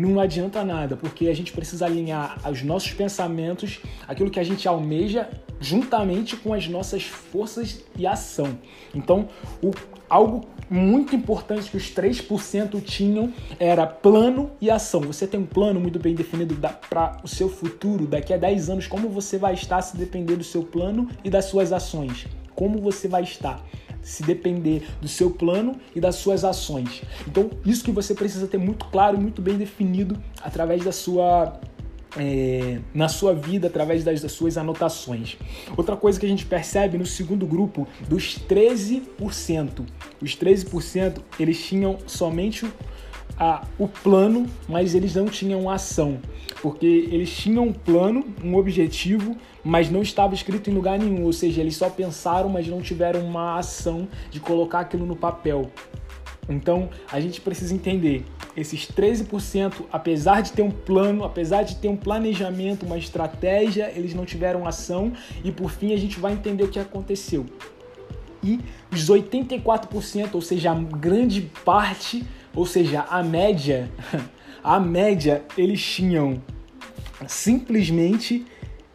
não 0.00 0.18
adianta 0.18 0.64
nada, 0.64 0.96
porque 0.96 1.28
a 1.28 1.34
gente 1.34 1.52
precisa 1.52 1.84
alinhar 1.84 2.40
os 2.50 2.62
nossos 2.62 2.92
pensamentos, 2.92 3.80
aquilo 4.08 4.30
que 4.30 4.40
a 4.40 4.44
gente 4.44 4.66
almeja, 4.66 5.28
juntamente 5.60 6.36
com 6.36 6.54
as 6.54 6.66
nossas 6.66 7.02
forças 7.02 7.84
e 7.96 8.06
ação. 8.06 8.58
Então, 8.94 9.28
o, 9.62 9.72
algo 10.08 10.46
muito 10.70 11.14
importante 11.14 11.70
que 11.70 11.76
os 11.76 11.92
3% 11.92 12.82
tinham 12.82 13.32
era 13.58 13.86
plano 13.86 14.50
e 14.60 14.70
ação. 14.70 15.02
Você 15.02 15.26
tem 15.26 15.40
um 15.40 15.46
plano 15.46 15.78
muito 15.78 15.98
bem 15.98 16.14
definido 16.14 16.56
para 16.88 17.18
o 17.22 17.28
seu 17.28 17.48
futuro, 17.48 18.06
daqui 18.06 18.32
a 18.32 18.38
10 18.38 18.70
anos, 18.70 18.86
como 18.86 19.08
você 19.08 19.36
vai 19.36 19.52
estar 19.52 19.82
se 19.82 19.96
depender 19.96 20.36
do 20.36 20.44
seu 20.44 20.62
plano 20.62 21.08
e 21.22 21.28
das 21.28 21.46
suas 21.46 21.72
ações. 21.72 22.26
Como 22.54 22.78
você 22.78 23.06
vai 23.06 23.22
estar 23.22 23.62
se 24.02 24.22
depender 24.22 24.86
do 25.00 25.08
seu 25.08 25.30
plano 25.30 25.76
e 25.94 26.00
das 26.00 26.16
suas 26.16 26.44
ações. 26.44 27.02
Então, 27.26 27.50
isso 27.64 27.84
que 27.84 27.90
você 27.90 28.14
precisa 28.14 28.46
ter 28.46 28.58
muito 28.58 28.86
claro 28.86 29.16
e 29.16 29.20
muito 29.20 29.42
bem 29.42 29.56
definido 29.56 30.18
através 30.42 30.84
da 30.84 30.92
sua 30.92 31.60
é, 32.16 32.80
na 32.92 33.08
sua 33.08 33.34
vida 33.34 33.68
através 33.68 34.02
das, 34.02 34.20
das, 34.20 34.32
suas 34.32 34.56
anotações. 34.56 35.36
Outra 35.76 35.96
coisa 35.96 36.18
que 36.18 36.26
a 36.26 36.28
gente 36.28 36.46
percebe 36.46 36.98
no 36.98 37.06
segundo 37.06 37.46
grupo, 37.46 37.86
dos 38.08 38.38
13%, 38.38 39.86
os 40.20 40.36
13% 40.36 41.18
eles 41.38 41.64
tinham 41.64 41.98
somente 42.06 42.66
a, 43.40 43.64
o 43.78 43.88
plano, 43.88 44.46
mas 44.68 44.94
eles 44.94 45.14
não 45.14 45.24
tinham 45.24 45.70
ação, 45.70 46.18
porque 46.60 47.08
eles 47.10 47.34
tinham 47.34 47.64
um 47.64 47.72
plano, 47.72 48.22
um 48.44 48.54
objetivo, 48.54 49.34
mas 49.64 49.90
não 49.90 50.02
estava 50.02 50.34
escrito 50.34 50.68
em 50.68 50.74
lugar 50.74 50.98
nenhum, 50.98 51.24
ou 51.24 51.32
seja, 51.32 51.62
eles 51.62 51.74
só 51.74 51.88
pensaram, 51.88 52.50
mas 52.50 52.68
não 52.68 52.82
tiveram 52.82 53.20
uma 53.20 53.58
ação 53.58 54.06
de 54.30 54.38
colocar 54.38 54.80
aquilo 54.80 55.06
no 55.06 55.16
papel. 55.16 55.70
Então, 56.50 56.90
a 57.10 57.18
gente 57.18 57.40
precisa 57.40 57.72
entender, 57.72 58.24
esses 58.54 58.86
13%, 58.86 59.84
apesar 59.90 60.42
de 60.42 60.52
ter 60.52 60.62
um 60.62 60.70
plano, 60.70 61.24
apesar 61.24 61.62
de 61.62 61.76
ter 61.76 61.88
um 61.88 61.96
planejamento, 61.96 62.84
uma 62.84 62.98
estratégia, 62.98 63.90
eles 63.94 64.12
não 64.12 64.26
tiveram 64.26 64.66
ação 64.66 65.12
e 65.42 65.50
por 65.50 65.70
fim 65.70 65.94
a 65.94 65.96
gente 65.96 66.20
vai 66.20 66.32
entender 66.32 66.64
o 66.64 66.68
que 66.68 66.78
aconteceu. 66.78 67.46
E 68.42 68.58
os 68.90 69.08
84%, 69.08 70.34
ou 70.34 70.42
seja, 70.42 70.72
a 70.72 70.74
grande 70.74 71.42
parte, 71.64 72.24
ou 72.54 72.66
seja, 72.66 73.02
a 73.08 73.22
média, 73.22 73.90
a 74.62 74.78
média, 74.78 75.44
eles 75.56 75.82
tinham 75.82 76.42
simplesmente 77.26 78.46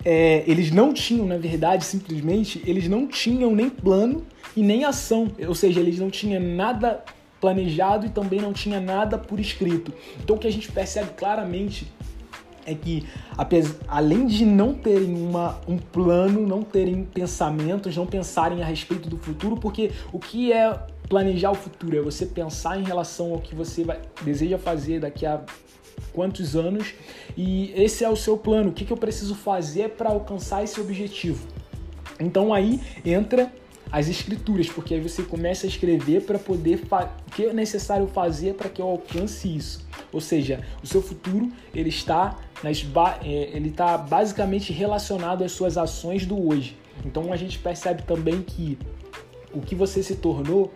é, 0.06 0.44
eles 0.46 0.70
não 0.70 0.94
tinham, 0.94 1.26
na 1.26 1.38
verdade, 1.38 1.84
simplesmente, 1.84 2.62
eles 2.68 2.88
não 2.88 3.08
tinham 3.08 3.56
nem 3.56 3.72
plano 3.72 4.24
e 4.56 4.62
nem 4.62 4.86
ação, 4.86 5.32
ou 5.48 5.56
seja, 5.56 5.80
eles 5.80 6.00
não 6.00 6.12
tinham 6.12 6.40
nada 6.40 7.04
planejado 7.42 8.06
e 8.06 8.10
também 8.10 8.40
não 8.40 8.54
tinha 8.54 8.80
nada 8.80 9.18
por 9.18 9.40
escrito. 9.40 9.92
Então 10.24 10.36
o 10.36 10.40
que 10.40 10.48
a 10.48 10.52
gente 10.52 10.72
percebe 10.72 11.10
claramente 11.18 11.92
é 12.66 12.74
que, 12.74 13.06
além 13.88 14.26
de 14.26 14.46
não 14.46 14.74
terem 14.74 15.14
uma, 15.14 15.60
um 15.68 15.78
plano, 15.78 16.46
não 16.46 16.64
terem 16.64 17.04
pensamentos, 17.04 17.96
não 17.96 18.06
pensarem 18.06 18.64
a 18.64 18.66
respeito 18.66 19.10
do 19.10 19.18
futuro, 19.18 19.58
porque 19.58 19.92
o 20.12 20.20
que 20.20 20.52
é 20.52 20.76
planejar 21.10 21.52
o 21.52 21.56
futuro? 21.56 21.98
É 21.98 22.02
você 22.02 22.26
pensar 22.26 22.80
em 22.80 22.84
relação 22.84 23.34
ao 23.34 23.40
que 23.40 23.56
você 23.56 23.84
vai, 23.84 24.00
deseja 24.22 24.58
fazer 24.58 25.00
daqui 25.00 25.26
a 25.26 25.42
quantos 26.14 26.56
anos 26.56 26.94
e 27.36 27.72
esse 27.76 28.04
é 28.04 28.10
o 28.10 28.16
seu 28.16 28.38
plano. 28.38 28.70
O 28.70 28.74
que, 28.74 28.86
que 28.86 28.94
eu 28.94 28.98
preciso 28.98 29.36
fazer 29.36 29.92
para 29.92 30.10
alcançar 30.10 30.64
esse 30.64 30.80
objetivo? 30.80 31.46
Então 32.20 32.54
aí 32.54 32.80
entra 33.06 33.52
as 33.92 34.08
escrituras, 34.08 34.68
porque 34.68 34.94
aí 34.96 35.00
você 35.00 35.24
começa 35.24 35.66
a 35.66 35.70
escrever 35.70 36.24
para 36.24 36.40
poder 36.40 36.82
o 36.92 37.32
que 37.32 37.46
é 37.46 37.54
necessário 37.54 38.08
fazer 38.08 38.56
para 38.56 38.70
que 38.70 38.82
eu 38.82 38.88
alcance 38.88 39.54
isso. 39.54 39.86
Ou 40.12 40.20
seja, 40.20 40.62
o 40.84 40.88
seu 40.88 41.02
futuro 41.02 41.52
ele 41.74 41.90
está 41.90 42.38
nas 42.64 42.86
é, 43.24 43.50
ele 43.56 43.70
está 43.70 43.98
basicamente 43.98 44.74
relacionado 44.74 45.44
às 45.44 45.52
suas 45.52 45.78
ações 45.78 46.26
do 46.26 46.48
hoje. 46.48 46.78
Então 47.06 47.32
a 47.32 47.36
gente 47.36 47.60
percebe 47.60 48.04
também 48.04 48.42
que 48.42 48.78
o 49.56 49.62
que 49.62 49.74
você 49.74 50.04
se 50.04 50.16
tornou 50.16 50.72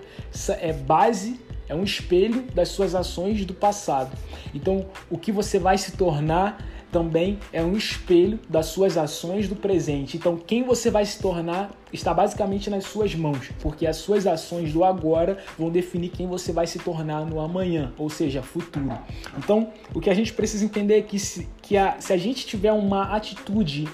é 0.60 0.74
base 0.74 1.40
é 1.68 1.76
um 1.76 1.84
espelho 1.84 2.46
das 2.54 2.70
suas 2.70 2.96
ações 2.96 3.46
do 3.46 3.54
passado. 3.54 4.18
Então, 4.56 4.88
o 5.10 5.18
que 5.18 5.32
você 5.32 5.60
vai 5.60 5.78
se 5.78 5.92
tornar 5.92 6.58
também 6.92 7.38
é 7.54 7.64
um 7.64 7.74
espelho 7.78 8.40
das 8.50 8.68
suas 8.68 8.98
ações 8.98 9.48
do 9.48 9.56
presente. 9.56 10.18
Então, 10.18 10.36
quem 10.36 10.64
você 10.64 10.90
vai 10.90 11.06
se 11.06 11.20
tornar 11.20 11.72
está 11.94 12.14
basicamente 12.14 12.70
nas 12.70 12.86
suas 12.86 13.14
mãos, 13.14 13.52
porque 13.62 13.86
as 13.86 13.98
suas 13.98 14.26
ações 14.26 14.74
do 14.74 14.84
agora 14.84 15.38
vão 15.58 15.70
definir 15.70 16.10
quem 16.10 16.28
você 16.28 16.52
vai 16.52 16.66
se 16.66 16.80
tornar 16.80 17.26
no 17.26 17.40
amanhã, 17.40 17.94
ou 17.98 18.10
seja, 18.10 18.42
futuro. 18.42 18.98
Então, 19.38 19.70
o 19.94 20.00
que 20.00 20.10
a 20.10 20.14
gente 20.14 20.34
precisa 20.34 20.66
entender 20.66 20.98
é 20.98 21.02
que 21.02 21.20
se, 21.20 21.48
que 21.62 21.78
a, 21.78 22.00
se 22.00 22.12
a 22.12 22.18
gente 22.18 22.48
tiver 22.48 22.74
uma 22.74 23.16
atitude 23.16 23.88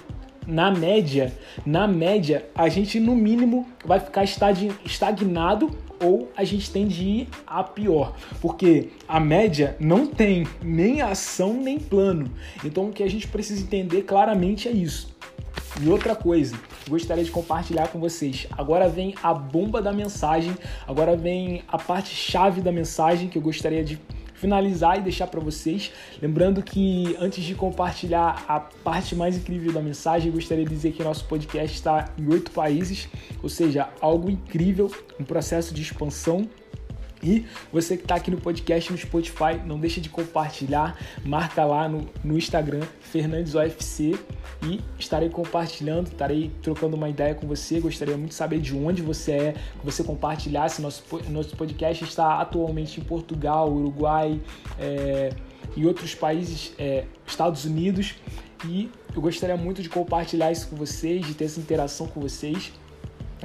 na 0.46 0.70
média, 0.70 1.32
na 1.64 1.86
média, 1.88 2.46
a 2.54 2.68
gente 2.68 3.00
no 3.00 3.14
mínimo 3.14 3.66
vai 3.84 4.00
ficar 4.00 4.24
estagnado 4.24 5.70
ou 6.02 6.30
a 6.36 6.44
gente 6.44 6.70
tem 6.70 6.86
de 6.86 7.04
ir 7.04 7.28
a 7.46 7.62
pior, 7.64 8.14
porque 8.40 8.90
a 9.08 9.18
média 9.18 9.76
não 9.80 10.06
tem 10.06 10.46
nem 10.62 11.00
ação 11.00 11.54
nem 11.54 11.78
plano. 11.78 12.30
Então 12.64 12.88
o 12.88 12.92
que 12.92 13.02
a 13.02 13.08
gente 13.08 13.26
precisa 13.28 13.62
entender 13.62 14.02
claramente 14.02 14.68
é 14.68 14.72
isso. 14.72 15.14
E 15.80 15.88
outra 15.88 16.14
coisa, 16.14 16.58
gostaria 16.88 17.24
de 17.24 17.30
compartilhar 17.30 17.88
com 17.88 17.98
vocês. 17.98 18.46
Agora 18.56 18.88
vem 18.88 19.14
a 19.22 19.34
bomba 19.34 19.82
da 19.82 19.92
mensagem, 19.92 20.56
agora 20.86 21.16
vem 21.16 21.62
a 21.68 21.78
parte 21.78 22.14
chave 22.14 22.60
da 22.60 22.72
mensagem 22.72 23.28
que 23.28 23.36
eu 23.36 23.42
gostaria 23.42 23.84
de 23.84 23.98
finalizar 24.36 24.98
e 24.98 25.02
deixar 25.02 25.26
para 25.26 25.40
vocês. 25.40 25.92
Lembrando 26.20 26.62
que 26.62 27.16
antes 27.18 27.42
de 27.42 27.54
compartilhar 27.54 28.44
a 28.46 28.60
parte 28.60 29.14
mais 29.14 29.36
incrível 29.36 29.72
da 29.72 29.80
mensagem, 29.80 30.30
gostaria 30.30 30.64
de 30.64 30.70
dizer 30.70 30.92
que 30.92 31.02
nosso 31.02 31.24
podcast 31.24 31.74
está 31.76 32.10
em 32.18 32.28
oito 32.28 32.50
países, 32.50 33.08
ou 33.42 33.48
seja, 33.48 33.88
algo 34.00 34.30
incrível, 34.30 34.90
um 35.18 35.24
processo 35.24 35.74
de 35.74 35.82
expansão 35.82 36.48
e 37.22 37.46
você 37.72 37.96
que 37.96 38.02
está 38.02 38.16
aqui 38.16 38.30
no 38.30 38.36
podcast 38.36 38.92
no 38.92 38.98
Spotify, 38.98 39.58
não 39.64 39.78
deixe 39.78 40.00
de 40.00 40.08
compartilhar, 40.08 40.98
marca 41.24 41.64
lá 41.64 41.88
no, 41.88 42.08
no 42.22 42.36
Instagram 42.36 42.82
Fernandes 43.00 43.54
OFC 43.54 44.18
e 44.62 44.80
estarei 44.98 45.28
compartilhando, 45.28 46.08
estarei 46.08 46.50
trocando 46.62 46.96
uma 46.96 47.08
ideia 47.08 47.34
com 47.34 47.46
você. 47.46 47.80
Gostaria 47.80 48.16
muito 48.16 48.30
de 48.30 48.34
saber 48.34 48.60
de 48.60 48.74
onde 48.74 49.02
você 49.02 49.32
é, 49.32 49.52
que 49.52 49.84
você 49.84 50.04
compartilhasse. 50.04 50.82
Nosso, 50.82 51.04
nosso 51.30 51.56
podcast 51.56 52.04
está 52.04 52.40
atualmente 52.40 53.00
em 53.00 53.04
Portugal, 53.04 53.72
Uruguai 53.72 54.40
é, 54.78 55.30
e 55.76 55.86
outros 55.86 56.14
países, 56.14 56.72
é, 56.78 57.04
Estados 57.26 57.64
Unidos. 57.64 58.14
E 58.64 58.90
eu 59.14 59.20
gostaria 59.20 59.56
muito 59.56 59.82
de 59.82 59.88
compartilhar 59.88 60.50
isso 60.52 60.68
com 60.68 60.76
vocês, 60.76 61.26
de 61.26 61.34
ter 61.34 61.44
essa 61.44 61.60
interação 61.60 62.06
com 62.06 62.20
vocês. 62.20 62.72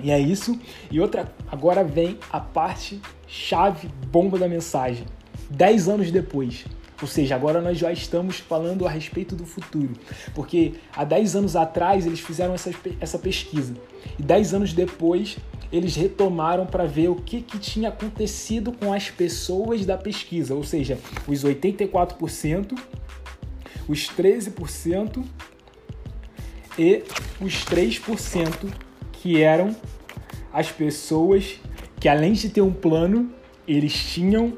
E 0.02 0.12
é 0.12 0.20
isso. 0.20 0.60
E 0.90 1.00
outra, 1.00 1.34
agora 1.52 1.84
vem 1.84 2.18
a 2.32 2.40
parte 2.40 3.02
chave, 3.28 3.90
bomba 4.08 4.38
da 4.38 4.48
mensagem. 4.48 5.06
Dez 5.50 5.90
anos 5.90 6.12
depois. 6.12 6.66
Ou 7.02 7.08
seja, 7.08 7.36
agora 7.36 7.62
nós 7.62 7.78
já 7.80 7.92
estamos 7.92 8.38
falando 8.38 8.86
a 8.86 8.90
respeito 8.90 9.36
do 9.36 9.46
futuro. 9.46 9.94
Porque 10.36 10.76
há 10.96 11.04
10 11.04 11.36
anos 11.36 11.56
atrás 11.56 12.06
eles 12.06 12.20
fizeram 12.20 12.54
essa, 12.54 12.72
essa 13.00 13.18
pesquisa. 13.18 13.74
E 14.20 14.22
10 14.22 14.54
anos 14.54 14.74
depois 14.74 15.38
eles 15.72 15.96
retomaram 15.96 16.66
para 16.66 16.86
ver 16.86 17.10
o 17.10 17.16
que, 17.16 17.42
que 17.42 17.58
tinha 17.58 17.90
acontecido 17.90 18.72
com 18.72 18.94
as 18.94 19.10
pessoas 19.10 19.86
da 19.86 19.98
pesquisa. 19.98 20.54
Ou 20.54 20.64
seja, 20.64 21.00
os 21.28 21.44
84%, 21.44 22.78
os 23.88 24.08
13% 24.10 25.24
e 26.78 27.04
os 27.42 27.66
3% 27.66 28.72
que 29.22 29.42
eram 29.42 29.76
as 30.52 30.72
pessoas 30.72 31.60
que 32.00 32.10
além 32.10 32.34
de 32.34 32.50
ter 32.50 32.62
um 32.62 32.74
plano, 32.74 33.32
eles 33.68 33.94
tinham, 33.94 34.58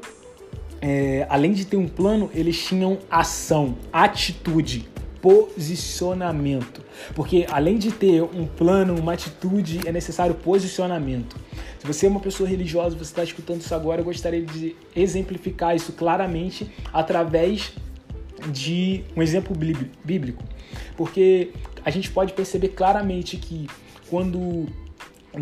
é, 0.80 1.26
além 1.28 1.52
de 1.52 1.66
ter 1.66 1.76
um 1.76 1.86
plano, 1.86 2.30
eles 2.34 2.64
tinham 2.64 2.98
ação, 3.10 3.76
atitude, 3.92 4.88
posicionamento. 5.20 6.82
Porque 7.14 7.46
além 7.50 7.76
de 7.76 7.92
ter 7.92 8.22
um 8.22 8.46
plano, 8.46 8.98
uma 8.98 9.12
atitude, 9.12 9.86
é 9.86 9.92
necessário 9.92 10.34
posicionamento. 10.34 11.36
Se 11.78 11.86
você 11.86 12.06
é 12.06 12.08
uma 12.08 12.20
pessoa 12.20 12.48
religiosa, 12.48 12.96
você 12.96 13.04
está 13.04 13.22
escutando 13.22 13.60
isso 13.60 13.74
agora, 13.74 14.00
eu 14.00 14.04
gostaria 14.06 14.40
de 14.40 14.74
exemplificar 14.96 15.76
isso 15.76 15.92
claramente 15.92 16.70
através 16.92 17.72
de 18.50 19.04
um 19.14 19.22
exemplo 19.22 19.54
bíblico. 20.02 20.42
Porque 20.96 21.50
a 21.84 21.90
gente 21.90 22.10
pode 22.10 22.32
perceber 22.32 22.68
claramente 22.68 23.36
que 23.36 23.66
quando 24.08 24.66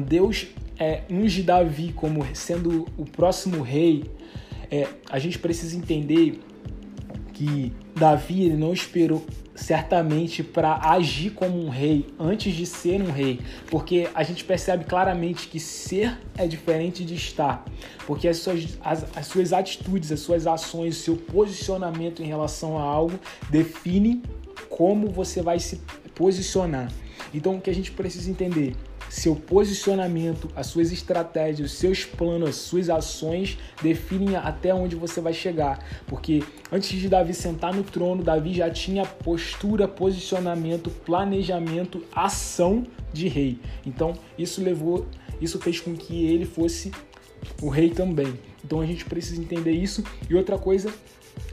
Deus 0.07 0.47
é, 0.79 1.03
unge 1.11 1.43
Davi 1.43 1.93
como 1.93 2.25
sendo 2.35 2.87
o 2.97 3.05
próximo 3.05 3.63
rei, 3.63 4.05
é, 4.71 4.89
a 5.11 5.19
gente 5.19 5.39
precisa 5.39 5.77
entender 5.77 6.41
que 7.33 7.73
Davi 7.95 8.45
ele 8.45 8.57
não 8.57 8.73
esperou 8.73 9.25
certamente 9.55 10.43
para 10.43 10.77
agir 10.91 11.31
como 11.31 11.63
um 11.63 11.69
rei 11.69 12.07
antes 12.19 12.55
de 12.55 12.65
ser 12.65 13.03
um 13.03 13.11
rei, 13.11 13.41
porque 13.71 14.09
a 14.15 14.23
gente 14.23 14.45
percebe 14.45 14.85
claramente 14.85 15.47
que 15.49 15.61
ser 15.61 16.19
é 16.37 16.47
diferente 16.47 17.05
de 17.05 17.15
estar, 17.15 17.65
porque 18.07 18.27
as 18.29 18.39
suas, 18.39 18.79
as, 18.81 19.05
as 19.17 19.27
suas 19.27 19.53
atitudes, 19.53 20.11
as 20.11 20.21
suas 20.21 20.47
ações, 20.47 20.97
seu 20.97 21.17
posicionamento 21.17 22.23
em 22.23 22.27
relação 22.27 22.79
a 22.79 22.83
algo 22.83 23.19
define 23.51 24.23
como 24.69 25.09
você 25.09 25.43
vai 25.43 25.59
se 25.59 25.81
posicionar. 26.15 26.91
Então, 27.35 27.57
o 27.57 27.61
que 27.61 27.71
a 27.71 27.75
gente 27.75 27.91
precisa 27.93 28.31
entender 28.31 28.75
seu 29.09 29.37
posicionamento, 29.37 30.49
as 30.57 30.69
suas 30.69 30.91
estratégias, 30.91 31.71
os 31.71 31.79
seus 31.79 32.05
planos, 32.05 32.49
as 32.49 32.57
suas 32.57 32.89
ações 32.89 33.59
definem 33.83 34.37
até 34.37 34.73
onde 34.73 34.97
você 34.97 35.21
vai 35.21 35.35
chegar. 35.35 35.85
Porque 36.07 36.43
antes 36.71 36.99
de 36.99 37.09
Davi 37.09 37.35
sentar 37.35 37.75
no 37.75 37.83
trono, 37.83 38.23
Davi 38.23 38.55
já 38.55 38.71
tinha 38.71 39.05
postura, 39.05 39.87
posicionamento, 39.87 40.91
planejamento, 40.91 42.03
ação 42.15 42.87
de 43.13 43.29
rei. 43.29 43.59
Então, 43.85 44.15
isso 44.39 44.63
levou, 44.63 45.07
isso 45.41 45.59
fez 45.59 45.79
com 45.79 45.95
que 45.95 46.25
ele 46.25 46.47
fosse 46.47 46.91
o 47.61 47.69
rei 47.69 47.91
também. 47.91 48.39
Então 48.65 48.81
a 48.81 48.87
gente 48.87 49.05
precisa 49.05 49.41
entender 49.41 49.73
isso. 49.73 50.03
E 50.29 50.35
outra 50.35 50.59
coisa 50.59 50.93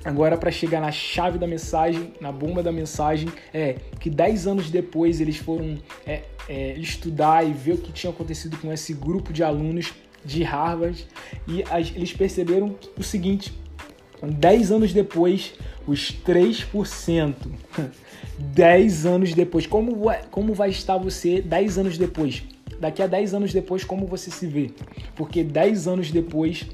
Agora, 0.03 0.37
para 0.37 0.49
chegar 0.49 0.79
na 0.79 0.91
chave 0.91 1.37
da 1.37 1.45
mensagem, 1.45 2.13
na 2.21 2.31
bomba 2.31 2.63
da 2.63 2.71
mensagem, 2.71 3.27
é 3.53 3.75
que 3.99 4.09
10 4.09 4.47
anos 4.47 4.69
depois 4.69 5.19
eles 5.19 5.37
foram 5.37 5.77
é, 6.05 6.23
é, 6.47 6.73
estudar 6.73 7.45
e 7.45 7.51
ver 7.51 7.73
o 7.73 7.77
que 7.77 7.91
tinha 7.91 8.11
acontecido 8.11 8.57
com 8.57 8.71
esse 8.71 8.93
grupo 8.93 9.33
de 9.33 9.43
alunos 9.43 9.93
de 10.23 10.43
Harvard 10.43 11.05
e 11.47 11.63
as, 11.69 11.93
eles 11.95 12.13
perceberam 12.13 12.75
o 12.97 13.03
seguinte: 13.03 13.53
10 14.21 14.71
anos 14.71 14.93
depois, 14.93 15.53
os 15.85 16.13
3%. 16.13 17.35
10 18.37 19.05
anos 19.05 19.33
depois, 19.33 19.67
como, 19.67 20.05
como 20.31 20.53
vai 20.53 20.69
estar 20.69 20.97
você 20.97 21.41
10 21.41 21.77
anos 21.77 21.97
depois? 21.97 22.43
Daqui 22.79 23.01
a 23.01 23.07
10 23.07 23.33
anos 23.33 23.53
depois, 23.53 23.83
como 23.83 24.07
você 24.07 24.31
se 24.31 24.47
vê? 24.47 24.71
Porque 25.15 25.43
10 25.43 25.87
anos 25.87 26.11
depois, 26.11 26.65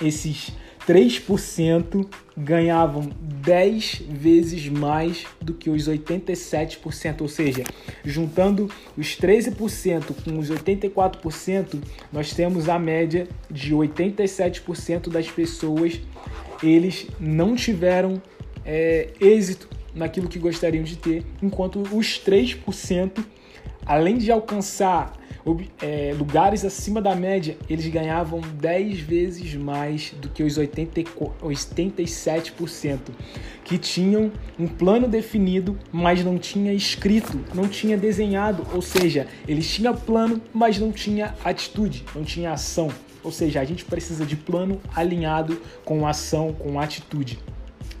esses 0.00 0.52
3% 0.86 2.06
ganhavam 2.36 3.08
10 3.20 4.02
vezes 4.08 4.68
mais 4.68 5.24
do 5.40 5.54
que 5.54 5.70
os 5.70 5.88
87%, 5.88 7.22
ou 7.22 7.28
seja, 7.28 7.64
juntando 8.04 8.70
os 8.96 9.16
13% 9.16 10.14
com 10.22 10.38
os 10.38 10.50
84%, 10.50 11.82
nós 12.12 12.32
temos 12.32 12.68
a 12.68 12.78
média 12.78 13.26
de 13.50 13.74
87% 13.74 15.08
das 15.08 15.30
pessoas. 15.30 16.00
Eles 16.62 17.06
não 17.18 17.54
tiveram 17.54 18.20
é, 18.64 19.08
êxito 19.20 19.68
naquilo 19.94 20.28
que 20.28 20.38
gostariam 20.38 20.84
de 20.84 20.96
ter, 20.96 21.24
enquanto 21.42 21.80
os 21.80 22.20
3%, 22.20 23.24
além 23.86 24.18
de 24.18 24.30
alcançar 24.30 25.16
é, 25.82 26.14
lugares 26.16 26.64
acima 26.64 27.02
da 27.02 27.14
média, 27.14 27.56
eles 27.68 27.86
ganhavam 27.88 28.40
10 28.40 29.00
vezes 29.00 29.54
mais 29.54 30.12
do 30.20 30.28
que 30.28 30.42
os 30.42 30.56
80, 30.56 31.02
87% 31.42 32.98
que 33.62 33.78
tinham 33.78 34.30
um 34.58 34.66
plano 34.66 35.08
definido, 35.08 35.78
mas 35.90 36.24
não 36.24 36.38
tinha 36.38 36.72
escrito, 36.72 37.40
não 37.54 37.66
tinha 37.66 37.96
desenhado, 37.96 38.66
ou 38.72 38.82
seja, 38.82 39.26
eles 39.48 39.68
tinham 39.70 39.94
plano, 39.94 40.40
mas 40.52 40.78
não 40.78 40.92
tinha 40.92 41.34
atitude, 41.44 42.04
não 42.14 42.24
tinha 42.24 42.52
ação. 42.52 42.90
Ou 43.22 43.32
seja, 43.32 43.60
a 43.60 43.64
gente 43.64 43.86
precisa 43.86 44.26
de 44.26 44.36
plano 44.36 44.80
alinhado 44.94 45.60
com 45.82 46.06
ação, 46.06 46.52
com 46.52 46.78
atitude. 46.78 47.38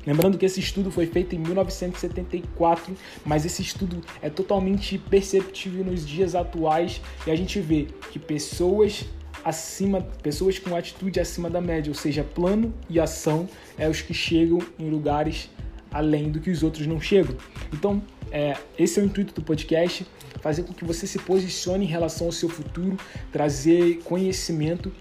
Lembrando 0.06 0.36
que 0.38 0.44
esse 0.44 0.60
estudo 0.60 0.90
foi 0.90 1.06
feito 1.06 1.34
em 1.34 1.38
1974, 1.38 2.94
mas 3.24 3.44
esse 3.44 3.62
estudo 3.62 4.00
é 4.20 4.28
totalmente 4.28 4.98
perceptível 4.98 5.84
nos 5.84 6.06
dias 6.06 6.34
atuais 6.34 7.00
e 7.26 7.30
a 7.30 7.36
gente 7.36 7.60
vê 7.60 7.86
que 8.10 8.18
pessoas 8.18 9.04
acima, 9.44 10.00
pessoas 10.22 10.58
com 10.58 10.74
atitude 10.74 11.20
acima 11.20 11.50
da 11.50 11.60
média, 11.60 11.90
ou 11.90 11.94
seja, 11.94 12.24
plano 12.24 12.72
e 12.88 12.98
ação 12.98 13.48
é 13.76 13.88
os 13.88 14.00
que 14.00 14.14
chegam 14.14 14.58
em 14.78 14.88
lugares 14.88 15.50
além 15.92 16.30
do 16.30 16.40
que 16.40 16.50
os 16.50 16.62
outros 16.62 16.86
não 16.86 17.00
chegam. 17.00 17.36
Então, 17.72 18.02
é, 18.32 18.56
esse 18.76 18.98
é 18.98 19.02
o 19.02 19.06
intuito 19.06 19.32
do 19.32 19.42
podcast, 19.42 20.04
fazer 20.40 20.64
com 20.64 20.74
que 20.74 20.84
você 20.84 21.06
se 21.06 21.20
posicione 21.20 21.84
em 21.84 21.88
relação 21.88 22.26
ao 22.26 22.32
seu 22.32 22.48
futuro, 22.48 22.98
trazer 23.30 23.98
conhecimento 24.02 24.92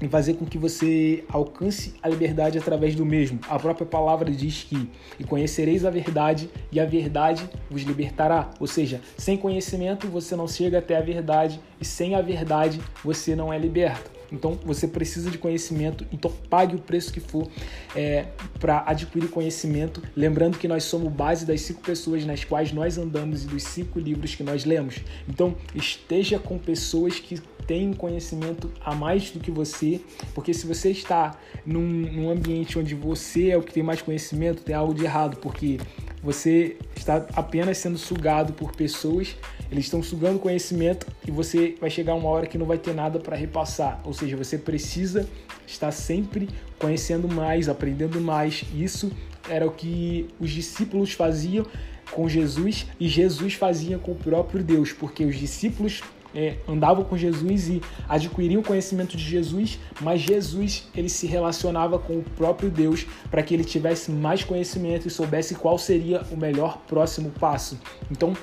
e 0.00 0.08
fazer 0.08 0.34
com 0.34 0.46
que 0.46 0.58
você 0.58 1.24
alcance 1.28 1.94
a 2.02 2.08
liberdade 2.08 2.58
através 2.58 2.94
do 2.94 3.04
mesmo. 3.04 3.38
A 3.48 3.58
própria 3.58 3.86
palavra 3.86 4.30
diz 4.30 4.64
que 4.64 4.88
e 5.18 5.24
conhecereis 5.24 5.84
a 5.84 5.90
verdade 5.90 6.50
e 6.72 6.80
a 6.80 6.84
verdade 6.84 7.48
vos 7.70 7.82
libertará. 7.82 8.50
Ou 8.58 8.66
seja, 8.66 9.00
sem 9.16 9.36
conhecimento 9.36 10.06
você 10.06 10.34
não 10.34 10.48
chega 10.48 10.78
até 10.78 10.96
a 10.96 11.02
verdade 11.02 11.60
e 11.80 11.84
sem 11.84 12.14
a 12.14 12.22
verdade 12.22 12.80
você 13.04 13.34
não 13.36 13.52
é 13.52 13.58
liberto. 13.58 14.20
Então 14.32 14.58
você 14.64 14.86
precisa 14.86 15.30
de 15.30 15.38
conhecimento, 15.38 16.06
então 16.12 16.30
pague 16.48 16.76
o 16.76 16.78
preço 16.78 17.12
que 17.12 17.20
for 17.20 17.48
é, 17.94 18.26
para 18.58 18.84
adquirir 18.86 19.28
conhecimento. 19.28 20.02
Lembrando 20.16 20.58
que 20.58 20.68
nós 20.68 20.84
somos 20.84 21.12
base 21.12 21.44
das 21.44 21.62
cinco 21.62 21.80
pessoas 21.80 22.24
nas 22.24 22.44
quais 22.44 22.72
nós 22.72 22.96
andamos 22.96 23.44
e 23.44 23.46
dos 23.46 23.62
cinco 23.64 23.98
livros 23.98 24.34
que 24.34 24.42
nós 24.42 24.64
lemos. 24.64 25.00
Então 25.28 25.56
esteja 25.74 26.38
com 26.38 26.58
pessoas 26.58 27.18
que 27.18 27.40
têm 27.70 27.92
conhecimento 27.92 28.68
a 28.84 28.96
mais 28.96 29.30
do 29.30 29.38
que 29.38 29.48
você, 29.48 30.00
porque 30.34 30.52
se 30.52 30.66
você 30.66 30.90
está 30.90 31.38
num, 31.64 31.80
num 31.80 32.28
ambiente 32.28 32.76
onde 32.76 32.96
você 32.96 33.50
é 33.50 33.56
o 33.56 33.62
que 33.62 33.72
tem 33.72 33.80
mais 33.80 34.02
conhecimento, 34.02 34.60
tem 34.60 34.74
algo 34.74 34.92
de 34.92 35.04
errado, 35.04 35.36
porque 35.36 35.78
você 36.20 36.76
está 36.96 37.24
apenas 37.32 37.78
sendo 37.78 37.96
sugado 37.96 38.52
por 38.54 38.72
pessoas, 38.72 39.36
eles 39.70 39.84
estão 39.84 40.02
sugando 40.02 40.40
conhecimento 40.40 41.06
e 41.24 41.30
você 41.30 41.76
vai 41.80 41.88
chegar 41.88 42.16
uma 42.16 42.28
hora 42.28 42.44
que 42.44 42.58
não 42.58 42.66
vai 42.66 42.76
ter 42.76 42.92
nada 42.92 43.20
para 43.20 43.36
repassar. 43.36 44.00
Ou 44.04 44.12
seja, 44.12 44.36
você 44.36 44.58
precisa 44.58 45.28
estar 45.64 45.92
sempre 45.92 46.48
conhecendo 46.76 47.28
mais, 47.28 47.68
aprendendo 47.68 48.20
mais. 48.20 48.64
Isso 48.74 49.12
era 49.48 49.64
o 49.64 49.70
que 49.70 50.26
os 50.40 50.50
discípulos 50.50 51.12
faziam 51.12 51.64
com 52.10 52.28
Jesus 52.28 52.88
e 52.98 53.06
Jesus 53.06 53.54
fazia 53.54 53.96
com 53.96 54.10
o 54.10 54.16
próprio 54.16 54.60
Deus, 54.60 54.92
porque 54.92 55.24
os 55.24 55.36
discípulos 55.36 56.02
é, 56.34 56.56
andavam 56.68 57.04
com 57.04 57.16
Jesus 57.16 57.68
e 57.68 57.82
adquiriam 58.08 58.62
conhecimento 58.62 59.16
de 59.16 59.24
Jesus, 59.24 59.78
mas 60.00 60.20
Jesus 60.20 60.88
ele 60.94 61.08
se 61.08 61.26
relacionava 61.26 61.98
com 61.98 62.18
o 62.18 62.22
próprio 62.22 62.70
Deus 62.70 63.06
para 63.30 63.42
que 63.42 63.54
ele 63.54 63.64
tivesse 63.64 64.10
mais 64.10 64.44
conhecimento 64.44 65.08
e 65.08 65.10
soubesse 65.10 65.54
qual 65.54 65.78
seria 65.78 66.22
o 66.30 66.36
melhor 66.36 66.78
próximo 66.86 67.30
passo. 67.30 67.78
Então 68.10 68.34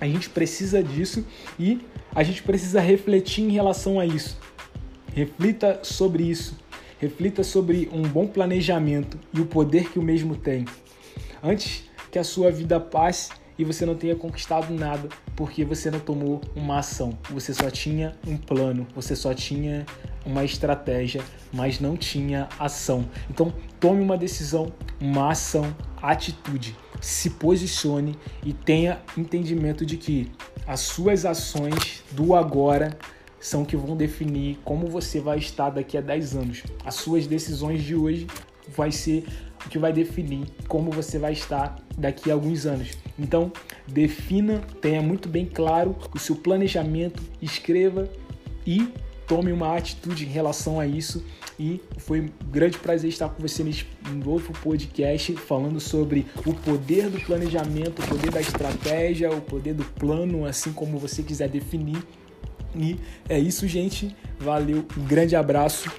a 0.00 0.06
gente 0.06 0.30
precisa 0.30 0.82
disso 0.82 1.24
e 1.58 1.80
a 2.14 2.22
gente 2.22 2.42
precisa 2.42 2.80
refletir 2.80 3.44
em 3.44 3.50
relação 3.50 3.98
a 3.98 4.06
isso. 4.06 4.38
Reflita 5.14 5.80
sobre 5.82 6.22
isso. 6.22 6.56
Reflita 6.98 7.44
sobre 7.44 7.88
um 7.92 8.02
bom 8.02 8.26
planejamento 8.26 9.18
e 9.32 9.40
o 9.40 9.46
poder 9.46 9.90
que 9.90 9.98
o 9.98 10.02
mesmo 10.02 10.34
tem. 10.36 10.64
Antes 11.42 11.84
que 12.10 12.18
a 12.18 12.24
sua 12.24 12.50
vida 12.50 12.80
passe 12.80 13.30
e 13.58 13.64
você 13.64 13.84
não 13.84 13.94
tenha 13.94 14.14
conquistado 14.14 14.72
nada 14.72 15.08
porque 15.34 15.64
você 15.64 15.90
não 15.90 15.98
tomou 15.98 16.40
uma 16.54 16.78
ação. 16.78 17.18
Você 17.30 17.52
só 17.52 17.70
tinha 17.70 18.14
um 18.26 18.36
plano, 18.36 18.86
você 18.94 19.16
só 19.16 19.34
tinha 19.34 19.84
uma 20.24 20.44
estratégia, 20.44 21.22
mas 21.52 21.80
não 21.80 21.96
tinha 21.96 22.48
ação. 22.58 23.08
Então, 23.28 23.52
tome 23.80 24.02
uma 24.02 24.16
decisão, 24.16 24.72
uma 25.00 25.30
ação, 25.30 25.74
atitude. 26.00 26.76
Se 27.00 27.30
posicione 27.30 28.16
e 28.44 28.52
tenha 28.52 29.00
entendimento 29.16 29.86
de 29.86 29.96
que 29.96 30.30
as 30.66 30.80
suas 30.80 31.24
ações 31.24 32.04
do 32.12 32.34
agora 32.34 32.96
são 33.40 33.64
que 33.64 33.76
vão 33.76 33.96
definir 33.96 34.58
como 34.64 34.88
você 34.88 35.20
vai 35.20 35.38
estar 35.38 35.70
daqui 35.70 35.96
a 35.96 36.00
10 36.00 36.36
anos. 36.36 36.62
As 36.84 36.96
suas 36.96 37.26
decisões 37.26 37.82
de 37.82 37.94
hoje 37.94 38.26
vai 38.76 38.92
ser 38.92 39.24
que 39.68 39.78
vai 39.78 39.92
definir 39.92 40.46
como 40.66 40.90
você 40.90 41.18
vai 41.18 41.32
estar 41.32 41.76
daqui 41.96 42.30
a 42.30 42.34
alguns 42.34 42.66
anos. 42.66 42.90
Então, 43.18 43.52
defina, 43.86 44.60
tenha 44.80 45.02
muito 45.02 45.28
bem 45.28 45.44
claro 45.44 45.96
o 46.14 46.18
seu 46.18 46.36
planejamento, 46.36 47.22
escreva 47.42 48.08
e 48.66 48.88
tome 49.26 49.52
uma 49.52 49.76
atitude 49.76 50.24
em 50.24 50.28
relação 50.28 50.80
a 50.80 50.86
isso. 50.86 51.24
E 51.60 51.80
foi 51.98 52.20
um 52.20 52.28
grande 52.50 52.78
prazer 52.78 53.10
estar 53.10 53.28
com 53.28 53.42
você 53.42 53.62
neste 53.64 53.86
novo 54.24 54.52
podcast 54.62 55.34
falando 55.34 55.80
sobre 55.80 56.26
o 56.46 56.54
poder 56.54 57.10
do 57.10 57.20
planejamento, 57.20 58.00
o 58.00 58.06
poder 58.06 58.30
da 58.30 58.40
estratégia, 58.40 59.30
o 59.30 59.40
poder 59.40 59.74
do 59.74 59.84
plano, 59.84 60.46
assim 60.46 60.72
como 60.72 60.98
você 60.98 61.22
quiser 61.22 61.48
definir. 61.48 62.02
E 62.76 62.96
é 63.28 63.38
isso, 63.38 63.66
gente. 63.66 64.16
Valeu, 64.38 64.86
um 64.96 65.04
grande 65.04 65.34
abraço 65.34 65.90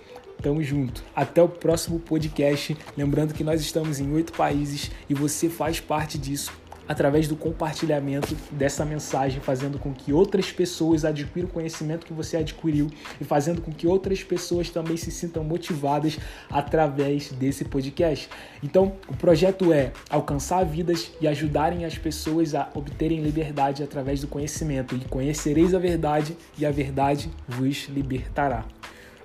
Tamo 0.41 0.63
junto. 0.63 1.03
Até 1.15 1.41
o 1.41 1.49
próximo 1.49 1.99
podcast. 1.99 2.77
Lembrando 2.95 3.33
que 3.33 3.43
nós 3.43 3.59
estamos 3.59 3.99
em 3.99 4.11
oito 4.13 4.31
países 4.33 4.89
e 5.09 5.13
você 5.13 5.49
faz 5.49 5.79
parte 5.79 6.17
disso. 6.17 6.51
através 6.89 7.27
do 7.27 7.35
compartilhamento 7.35 8.35
dessa 8.51 8.83
mensagem, 8.83 9.39
fazendo 9.39 9.77
com 9.77 9.93
que 9.93 10.11
outras 10.11 10.51
pessoas 10.51 11.05
adquiram 11.05 11.47
o 11.47 11.51
conhecimento 11.51 12.03
que 12.03 12.11
você 12.11 12.37
adquiriu 12.37 12.89
e 13.21 13.23
fazendo 13.23 13.61
com 13.61 13.71
que 13.71 13.85
outras 13.85 14.23
pessoas 14.23 14.71
também 14.71 14.97
se 14.97 15.11
sintam 15.11 15.43
motivadas 15.43 16.17
através 16.49 17.31
desse 17.31 17.63
podcast. 17.63 18.27
Então, 18.63 18.93
o 19.07 19.15
projeto 19.15 19.71
é 19.71 19.91
alcançar 20.09 20.65
vidas 20.65 21.11
e 21.21 21.27
ajudarem 21.27 21.85
as 21.85 21.95
pessoas 21.95 22.55
a 22.55 22.67
obterem 22.73 23.21
liberdade 23.21 23.83
através 23.83 24.21
do 24.21 24.27
conhecimento. 24.27 24.95
E 24.95 24.99
conhecereis 25.01 25.75
a 25.75 25.79
verdade 25.79 26.35
e 26.57 26.65
a 26.65 26.71
verdade 26.71 27.29
vos 27.47 27.87
libertará. 27.87 28.65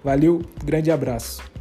Valeu, 0.05 0.43
grande 0.63 0.91
abraço. 0.91 1.54